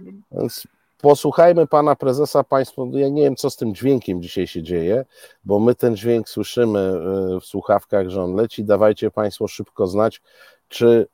[1.01, 2.89] Posłuchajmy pana prezesa, państwo.
[2.93, 5.05] Ja nie wiem, co z tym dźwiękiem dzisiaj się dzieje,
[5.45, 8.65] bo my ten dźwięk słyszymy e, w słuchawkach, że on leci.
[8.65, 10.23] Dawajcie państwo szybko znać,
[10.69, 11.07] czy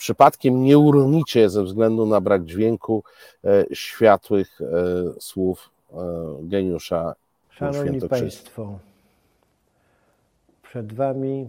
[0.00, 3.04] przypadkiem nie uronicie ze względu na brak dźwięku
[3.44, 4.66] e, światłych e,
[5.20, 5.70] słów
[6.42, 7.14] geniusza.
[7.50, 8.78] Szanowni Państwo,
[10.62, 11.48] przed Wami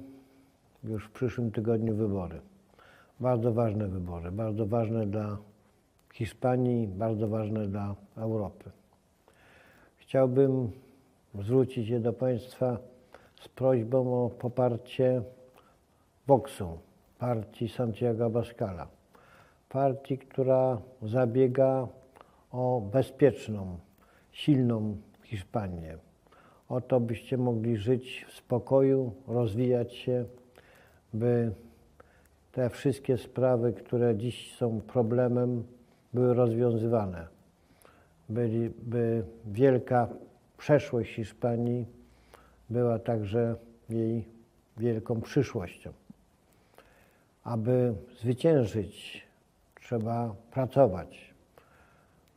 [0.84, 2.40] już w przyszłym tygodniu wybory.
[3.20, 5.38] Bardzo ważne wybory, bardzo ważne dla
[6.14, 8.70] Hiszpanii, bardzo ważne dla Europy.
[9.98, 10.72] Chciałbym
[11.40, 12.78] zwrócić się do Państwa
[13.42, 15.22] z prośbą o poparcie
[16.28, 16.78] Voxu,
[17.22, 18.88] partii Santiago Abascala,
[19.70, 21.88] partii, która zabiega
[22.52, 23.78] o bezpieczną,
[24.32, 25.98] silną Hiszpanię,
[26.70, 30.26] o to, byście mogli żyć w spokoju, rozwijać się,
[31.14, 31.52] by
[32.52, 35.64] te wszystkie sprawy, które dziś są problemem,
[36.14, 37.28] były rozwiązywane.
[38.30, 40.08] By wielka
[40.58, 41.86] przeszłość Hiszpanii
[42.70, 43.56] była także
[43.90, 44.26] jej
[44.78, 46.01] wielką przyszłością.
[47.44, 49.22] Aby zwyciężyć,
[49.82, 51.34] trzeba pracować.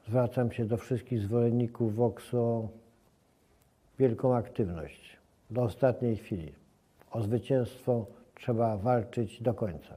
[0.08, 2.68] Zwracam się do wszystkich zwolenników Voxu o
[3.98, 5.16] wielką aktywność
[5.50, 6.52] do ostatniej chwili.
[7.10, 9.96] O zwycięstwo trzeba walczyć do końca,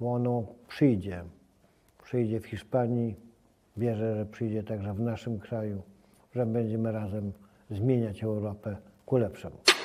[0.00, 1.24] bo ono przyjdzie
[2.06, 3.14] przyjdzie w Hiszpanii,
[3.76, 5.82] wierzę, że przyjdzie także w naszym kraju,
[6.34, 7.32] że będziemy razem
[7.70, 9.75] zmieniać Europę ku lepszemu.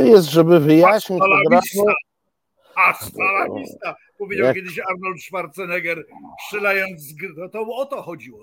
[0.00, 1.84] To jest, żeby wyjaśnić od razu.
[2.74, 4.56] Hasta la vista, powiedział Jak...
[4.56, 6.04] kiedyś Arnold Schwarzenegger,
[6.46, 8.38] strzelając z no to o to chodziło.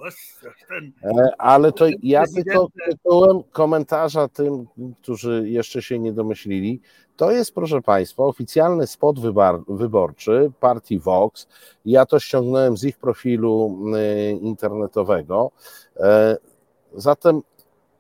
[0.70, 4.68] Ten, e, Ale to ja tylko tytułem komentarza tym,
[5.02, 6.82] którzy jeszcze się nie domyślili,
[7.16, 9.20] To jest, proszę Państwa, oficjalny spot
[9.68, 11.48] wyborczy partii Vox.
[11.86, 15.52] Ja to ściągnąłem z ich profilu y, internetowego.
[16.00, 16.38] E,
[16.94, 17.42] zatem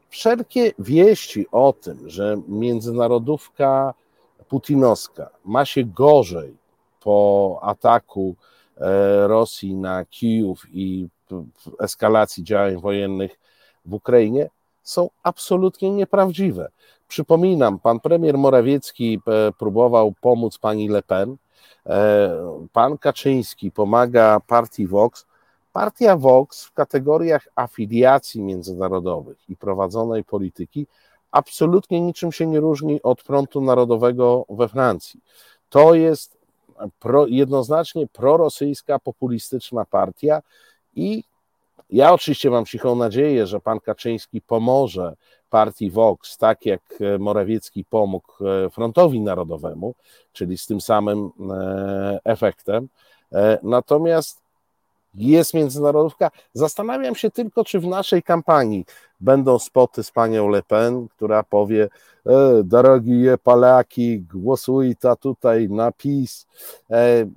[0.09, 3.93] wszelkie wieści o tym, że międzynarodówka
[4.49, 6.57] putinowska ma się gorzej
[6.99, 8.35] po ataku
[8.77, 11.07] e, Rosji na Kijów i
[11.79, 13.39] eskalacji działań wojennych
[13.85, 14.49] w Ukrainie,
[14.83, 16.71] są absolutnie nieprawdziwe.
[17.07, 21.37] Przypominam, pan premier Morawiecki e, próbował pomóc pani Le Pen,
[21.85, 22.29] e,
[22.73, 25.25] pan Kaczyński pomaga partii Vox.
[25.77, 30.87] Partia Vox w kategoriach afiliacji międzynarodowych i prowadzonej polityki
[31.31, 35.19] absolutnie niczym się nie różni od frontu narodowego we Francji.
[35.69, 36.37] To jest
[36.99, 40.41] pro, jednoznacznie prorosyjska, populistyczna partia
[40.95, 41.23] i
[41.89, 45.13] ja oczywiście mam cichą nadzieję, że pan Kaczyński pomoże
[45.49, 46.81] partii Vox, tak jak
[47.19, 49.95] Morawiecki pomógł e, Frontowi Narodowemu,
[50.33, 52.87] czyli z tym samym e, efektem.
[53.33, 54.46] E, natomiast
[55.15, 56.31] jest międzynarodówka.
[56.53, 58.85] Zastanawiam się tylko, czy w naszej kampanii
[59.19, 61.89] będą spoty z panią Le Pen, która powie,
[62.25, 66.47] e, drogi Polaki, głosujcie tutaj na PiS,
[66.91, 67.29] e,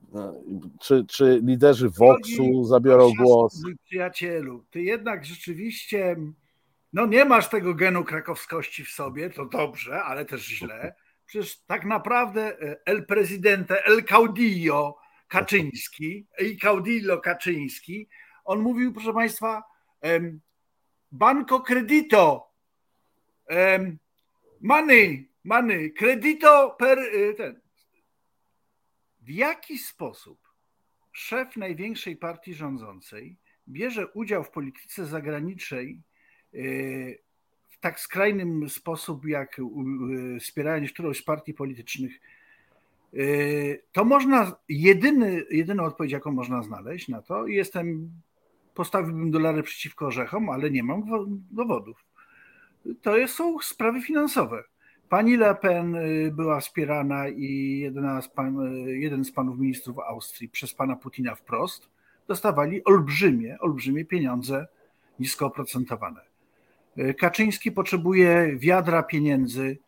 [0.81, 3.63] czy, czy liderzy Voxu zabiorą głos.
[3.63, 6.17] Mój przyjacielu, ty jednak rzeczywiście
[6.93, 10.95] no nie masz tego genu krakowskości w sobie, to dobrze, ale też źle.
[11.27, 14.97] Przecież tak naprawdę e, el presidente, el caudillo
[15.31, 18.09] Kaczyński, i caudillo Kaczyński,
[18.45, 19.63] on mówił, proszę Państwa,
[21.13, 22.51] banco credito,
[24.61, 27.61] money, money, credito per e, ten.
[29.21, 30.39] W jaki sposób
[31.13, 33.37] szef największej partii rządzącej
[33.69, 36.01] bierze udział w polityce zagranicznej
[37.69, 39.61] w tak skrajnym sposób, jak
[40.41, 42.21] wspierając którąś z partii politycznych,
[43.93, 48.11] to można, jedyny, jedyną odpowiedź, jaką można znaleźć na to, jestem,
[48.75, 51.03] postawiłbym dolary przeciwko orzechom, ale nie mam
[51.51, 52.05] dowodów.
[53.03, 54.65] To są sprawy finansowe.
[55.09, 57.93] Pani Le Pen y, była wspierana i
[58.23, 61.89] z pan, y, jeden z panów ministrów Austrii przez pana Putina wprost
[62.29, 64.67] dostawali olbrzymie, olbrzymie pieniądze
[65.19, 66.21] nisko oprocentowane.
[67.19, 69.79] Kaczyński potrzebuje wiadra pieniędzy,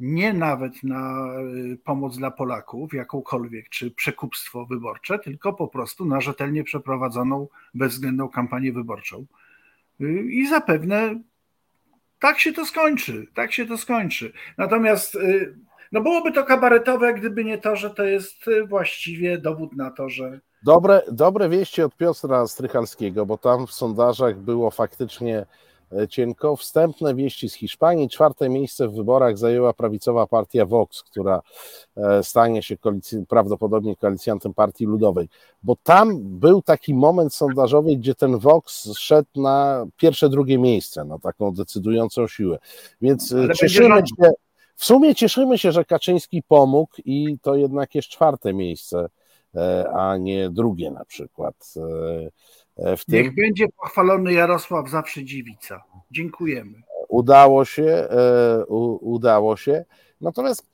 [0.00, 6.20] nie nawet na e, pomoc dla Polaków, jakąkolwiek, czy przekupstwo wyborcze, tylko po prostu na
[6.20, 9.26] rzetelnie przeprowadzoną, bezwzględną kampanię wyborczą.
[10.00, 11.20] E, I zapewne
[12.20, 14.32] tak się to skończy, tak się to skończy.
[14.58, 15.18] Natomiast
[15.92, 20.40] no byłoby to kabaretowe, gdyby nie to, że to jest właściwie dowód na to, że.
[20.62, 25.46] Dobre, dobre wieści od Piotra Strychalskiego, bo tam w sondażach było faktycznie
[26.08, 26.56] cienko.
[26.56, 28.08] Wstępne wieści z Hiszpanii.
[28.08, 31.42] Czwarte miejsce w wyborach zajęła prawicowa partia Vox, która
[31.96, 35.28] e, stanie się koalicy, prawdopodobnie koalicjantem Partii Ludowej.
[35.62, 41.18] Bo tam był taki moment sondażowy, gdzie ten Vox szedł na pierwsze, drugie miejsce, na
[41.18, 42.58] taką decydującą siłę.
[43.00, 44.30] Więc e, Ale cieszymy się.
[44.76, 49.08] W sumie cieszymy się, że Kaczyński pomógł i to jednak jest czwarte miejsce,
[49.94, 51.74] a nie drugie na przykład.
[52.76, 53.22] E, w tym.
[53.22, 55.82] Niech będzie pochwalony Jarosław zawsze dziewica.
[56.10, 56.82] Dziękujemy.
[57.08, 58.64] Udało się, e,
[59.00, 59.84] udało się.
[60.20, 60.66] Natomiast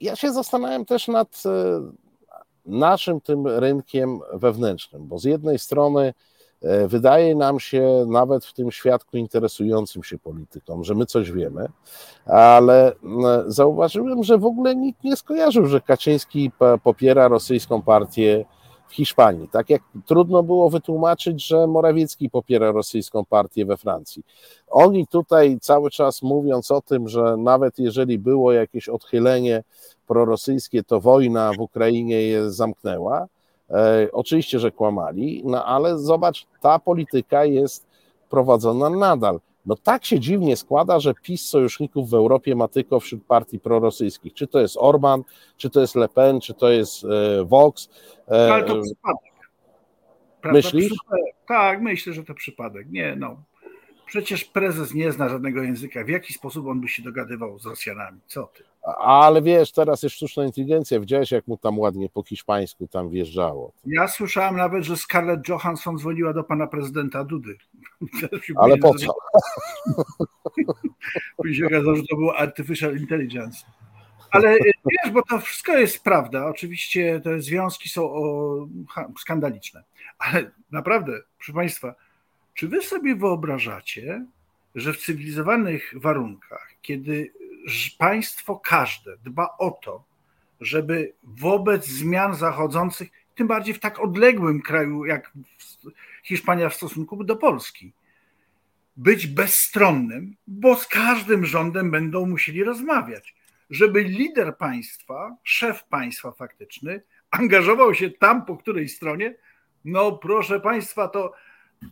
[0.00, 1.80] ja się zastanawiam też nad e,
[2.66, 6.14] naszym tym rynkiem wewnętrznym, bo z jednej strony
[6.86, 11.68] wydaje nam się, nawet w tym świadku interesującym się polityką, że my coś wiemy,
[12.26, 12.92] ale
[13.46, 16.50] zauważyłem, że w ogóle nikt nie skojarzył, że Kaczyński
[16.82, 18.44] popiera rosyjską partię
[18.88, 19.48] w Hiszpanii.
[19.48, 24.22] Tak jak trudno było wytłumaczyć, że Morawiecki popiera rosyjską partię we Francji.
[24.68, 29.62] Oni tutaj cały czas mówiąc o tym, że nawet jeżeli było jakieś odchylenie
[30.06, 33.26] prorosyjskie, to wojna w Ukrainie je zamknęła.
[33.70, 37.86] E, oczywiście, że kłamali, no ale zobacz, ta polityka jest
[38.30, 39.40] prowadzona nadal.
[39.66, 44.34] No tak się dziwnie składa, że PiS sojuszników w Europie ma tylko wśród partii prorosyjskich.
[44.34, 45.22] Czy to jest Orban,
[45.56, 47.88] czy to jest Le Pen, czy to jest e, Vox.
[48.28, 49.32] E, Ale to przypadek.
[50.40, 50.58] Prawda?
[50.58, 50.92] Myślisz?
[51.48, 52.90] Tak, myślę, że to przypadek.
[52.90, 53.42] Nie, no.
[54.06, 56.04] Przecież prezes nie zna żadnego języka.
[56.04, 58.20] W jaki sposób on by się dogadywał z Rosjanami?
[58.26, 58.64] Co ty?
[58.98, 61.00] Ale wiesz, teraz jest sztuczna inteligencja.
[61.00, 63.72] Widziałeś, jak mu tam ładnie po hiszpańsku tam wjeżdżało.
[63.86, 67.56] Ja słyszałem nawet, że Scarlett Johansson dzwoniła do pana prezydenta Dudy.
[68.56, 69.06] Ale po co?
[71.36, 73.66] Później się okazało, że to było artificial intelligence.
[74.30, 76.46] Ale e, wiesz, bo to wszystko jest prawda.
[76.46, 78.10] Oczywiście te związki są
[79.18, 79.84] skandaliczne.
[80.18, 81.94] Ale naprawdę, proszę Państwa,
[82.54, 84.26] czy Wy sobie wyobrażacie,
[84.74, 87.32] że w cywilizowanych warunkach, kiedy
[87.98, 90.04] państwo każde dba o to,
[90.60, 95.32] żeby wobec zmian zachodzących, tym bardziej w tak odległym kraju jak
[96.22, 97.92] Hiszpania w stosunku do Polski,
[98.96, 103.34] być bezstronnym, bo z każdym rządem będą musieli rozmawiać,
[103.70, 109.34] żeby lider państwa, szef państwa faktyczny, angażował się tam po której stronie.
[109.84, 111.32] No, proszę państwa, to,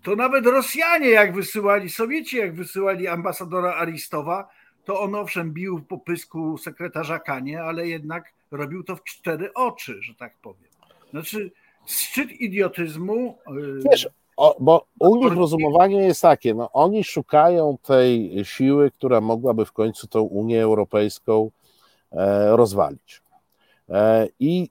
[0.03, 4.49] to nawet Rosjanie, jak wysyłali, Sowieci, jak wysyłali ambasadora Aristowa,
[4.85, 10.03] to on owszem bił po pysku sekretarza Kanie, ale jednak robił to w cztery oczy,
[10.03, 10.71] że tak powiem.
[11.11, 11.51] Znaczy,
[11.87, 13.39] szczyt idiotyzmu.
[13.49, 19.21] Y, Wiesz, o, bo u nich rozumowanie jest takie, no oni szukają tej siły, która
[19.21, 21.51] mogłaby w końcu tą Unię Europejską
[22.13, 23.23] e, rozwalić.
[23.89, 24.71] E, I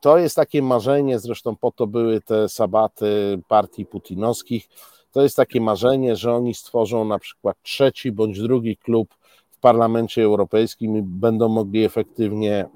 [0.00, 4.68] to jest takie marzenie, zresztą po to były te sabaty partii putinowskich.
[5.12, 9.23] To jest takie marzenie, że oni stworzą na przykład trzeci bądź drugi klub w
[9.64, 12.66] Parlamencie Europejskim i będą mogli efektywnie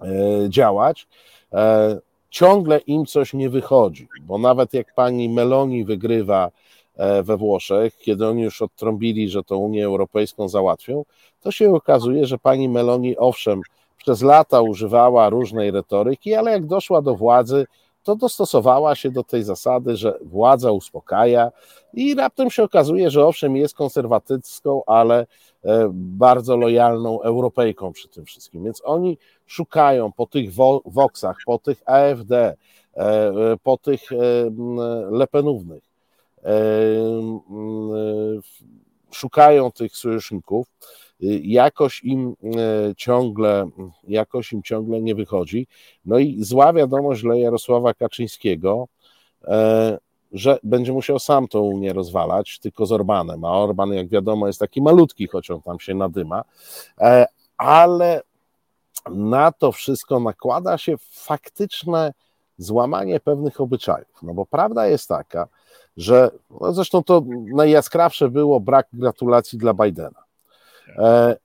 [0.00, 0.06] e,
[0.48, 1.06] działać.
[2.30, 6.50] Ciągle im coś nie wychodzi, bo nawet jak pani Meloni wygrywa
[6.96, 11.04] e, we Włoszech, kiedy oni już odtrąbili, że to Unię Europejską załatwią,
[11.40, 13.60] to się okazuje, że pani Meloni owszem,
[13.96, 17.66] przez lata używała różnej retoryki, ale jak doszła do władzy,
[18.04, 21.52] to dostosowała się do tej zasady, że władza uspokaja
[21.92, 25.26] i raptem się okazuje, że owszem, jest konserwatycką, ale
[25.64, 28.64] e, bardzo lojalną Europejką przy tym wszystkim.
[28.64, 30.50] Więc oni szukają po tych
[30.84, 32.56] Voxach, po tych AfD,
[32.94, 33.32] e,
[33.62, 34.16] po tych e,
[35.10, 35.94] Lepenównych,
[39.10, 40.66] szukają tych sojuszników
[41.42, 43.68] jakoś im e, ciągle,
[44.08, 45.66] jakoś im ciągle nie wychodzi.
[46.04, 48.88] No i zła wiadomość dla Jarosława Kaczyńskiego,
[49.44, 49.98] e,
[50.32, 54.60] że będzie musiał sam tą Unię rozwalać, tylko z Orbanem, a Orban, jak wiadomo, jest
[54.60, 56.44] taki malutki, choć on tam się nadyma,
[57.00, 58.22] e, ale
[59.10, 62.12] na to wszystko nakłada się faktyczne
[62.58, 64.22] złamanie pewnych obyczajów.
[64.22, 65.48] No bo prawda jest taka,
[65.96, 67.22] że no zresztą to
[67.54, 70.24] najjaskrawsze było brak gratulacji dla Bidena.
[70.88, 71.36] E,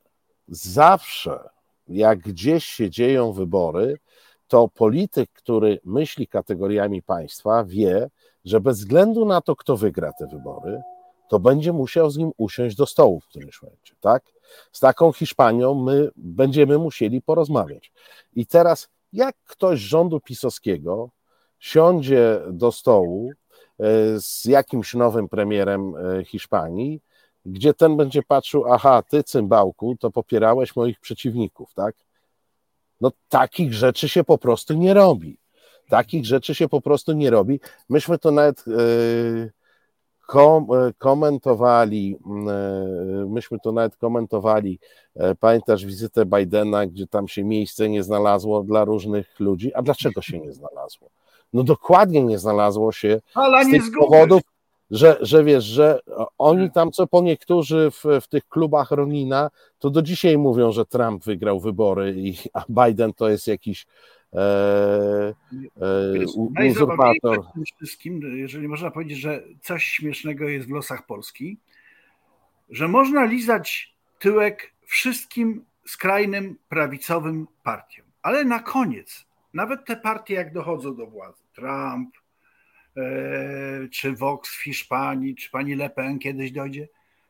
[0.47, 1.49] zawsze,
[1.87, 3.97] jak gdzieś się dzieją wybory,
[4.47, 8.09] to polityk, który myśli kategoriami państwa, wie,
[8.45, 10.81] że bez względu na to, kto wygra te wybory,
[11.29, 14.23] to będzie musiał z nim usiąść do stołu w którymś momencie, tak?
[14.71, 17.91] Z taką Hiszpanią my będziemy musieli porozmawiać.
[18.35, 21.09] I teraz, jak ktoś z rządu pisowskiego
[21.59, 23.31] siądzie do stołu
[23.79, 23.83] e,
[24.19, 27.01] z jakimś nowym premierem e, Hiszpanii
[27.45, 31.95] gdzie ten będzie patrzył, aha, ty cymbałku, to popierałeś moich przeciwników, tak?
[33.01, 35.37] No takich rzeczy się po prostu nie robi.
[35.89, 37.59] Takich rzeczy się po prostu nie robi.
[37.89, 39.51] Myśmy to nawet yy,
[40.27, 44.79] kom, e, komentowali, yy, myśmy to nawet komentowali,
[45.15, 50.21] yy, pamiętasz wizytę Bidena, gdzie tam się miejsce nie znalazło dla różnych ludzi, a dlaczego
[50.21, 51.09] się nie znalazło?
[51.53, 54.41] No dokładnie nie znalazło się Ale z tych powodów,
[54.91, 55.99] że, że wiesz, że
[56.37, 60.85] oni tam, co po niektórzy w, w tych klubach Ronina, to do dzisiaj mówią, że
[60.85, 63.85] Trump wygrał wybory, i, a Biden to jest jakiś
[64.33, 65.33] e,
[66.61, 67.39] e, uzurpator.
[67.75, 71.57] wszystkim, jeżeli można powiedzieć, że coś śmiesznego jest w losach Polski,
[72.69, 80.53] że można lizać tyłek wszystkim skrajnym prawicowym partiom, ale na koniec, nawet te partie, jak
[80.53, 82.15] dochodzą do władzy, Trump,
[83.91, 86.87] czy Vox w Hiszpanii, czy pani Le Pen kiedyś dojdzie,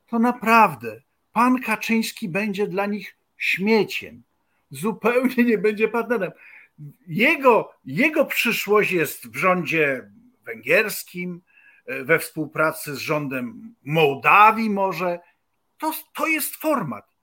[0.08, 1.02] to naprawdę
[1.34, 4.24] pan Kaczyński będzie dla nich śmieciem.
[4.72, 6.32] Zupełnie nie będzie partnerem.
[7.08, 10.12] Jego, jego przyszłość jest w rządzie
[10.46, 11.42] węgierskim,
[11.86, 15.20] e, we współpracy z rządem Mołdawii może.
[15.78, 17.16] To, to jest format.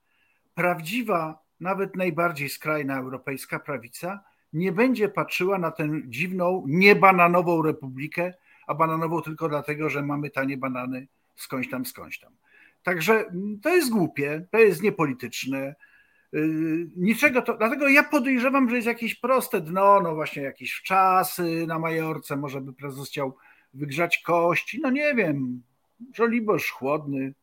[0.53, 4.23] Prawdziwa, nawet najbardziej skrajna europejska prawica
[4.53, 8.33] nie będzie patrzyła na tę dziwną, niebananową republikę,
[8.67, 12.31] a bananową tylko dlatego, że mamy tanie banany skądś tam, skądś tam.
[12.83, 15.75] Także mm, to jest głupie, to jest niepolityczne.
[16.33, 21.67] Y, niczego to, dlatego ja podejrzewam, że jest jakieś proste dno, no właśnie jakieś wczasy
[21.67, 23.35] na Majorce, może by prezes chciał
[23.73, 25.61] wygrzać kości, no nie wiem,
[26.13, 27.33] Żoliborz chłodny.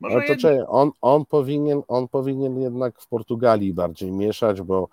[0.00, 4.88] Może Ale to czekaj, on, on, powinien, on powinien jednak w Portugalii bardziej mieszać, bo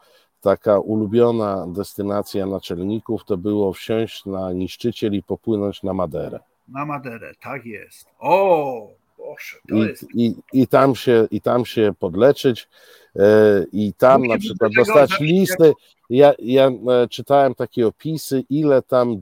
[0.46, 6.40] taka ulubiona destynacja naczelników to było wsiąść na niszczyciel i popłynąć na Maderę.
[6.68, 8.08] Na Maderę, tak jest.
[8.20, 8.88] O,
[9.18, 10.06] Boże, to I, jest...
[10.14, 12.70] I, i, tam się, I tam się podleczyć
[13.16, 15.74] e, i tam na przykład dostać listy.
[16.10, 19.22] Ja, ja e, czytałem takie opisy, ile tam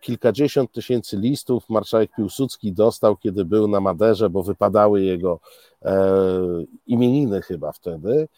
[0.00, 5.40] kilkadziesiąt tysięcy listów marszałek Piłsudski dostał, kiedy był na Maderze, bo wypadały jego
[6.86, 8.28] imieniny chyba wtedy.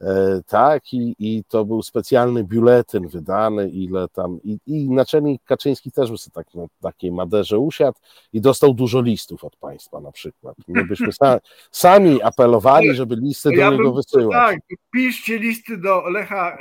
[0.00, 5.92] E, tak, i, i to był specjalny biuletyn wydany, ile tam, i, i naczelnik Kaczyński
[5.92, 7.98] też by sobie tak na takiej maderze usiadł
[8.32, 10.56] i dostał dużo listów od państwa na przykład.
[10.68, 11.40] My byśmy sa,
[11.70, 14.32] sami apelowali, żeby listy do ja niego bym, wysyłać.
[14.46, 16.58] Tak, piszcie listy do Lecha,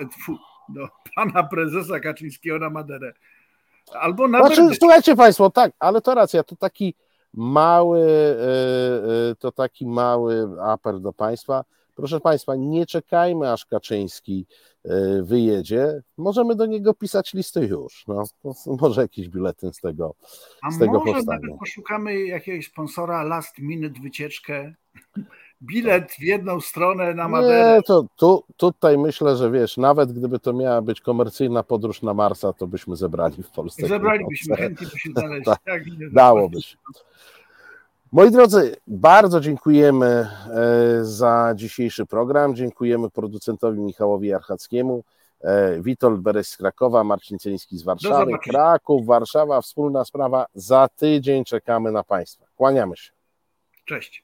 [0.69, 3.13] do pana prezesa Kaczyńskiego na Maderę.
[3.93, 6.95] Albo na znaczy, Słuchajcie państwo, tak, ale to racja, to taki
[7.33, 11.63] mały, e, e, to taki mały apel do państwa,
[11.95, 14.45] Proszę Państwa, nie czekajmy, aż Kaczyński
[14.85, 16.01] e, wyjedzie.
[16.17, 18.03] Możemy do niego pisać listy już.
[18.07, 18.23] No,
[18.81, 20.15] może jakiś biuletyn z tego,
[20.61, 21.57] A z tego może powstanie.
[21.59, 24.73] poszukamy jakiegoś sponsora last minute wycieczkę.
[25.63, 27.75] Bilet w jedną stronę na Maderę.
[27.75, 32.13] Nie, to tu, tutaj myślę, że wiesz, nawet gdyby to miała być komercyjna podróż na
[32.13, 33.87] Marsa, to byśmy zebrali w Polsce.
[33.87, 35.45] Zebralibyśmy, chętnie by się znaleźć.
[35.65, 36.77] tak, dałoby się.
[38.13, 40.29] Moi drodzy, bardzo dziękujemy e,
[41.01, 42.55] za dzisiejszy program.
[42.55, 45.03] Dziękujemy producentowi Michałowi Archackiemu.
[45.41, 50.45] E, Witold Beres z Krakowa, Marcin Celiński z Warszawy, Kraków, Warszawa, wspólna sprawa.
[50.53, 52.45] Za tydzień czekamy na Państwa.
[52.55, 53.11] Kłaniamy się.
[53.85, 54.11] Cześć.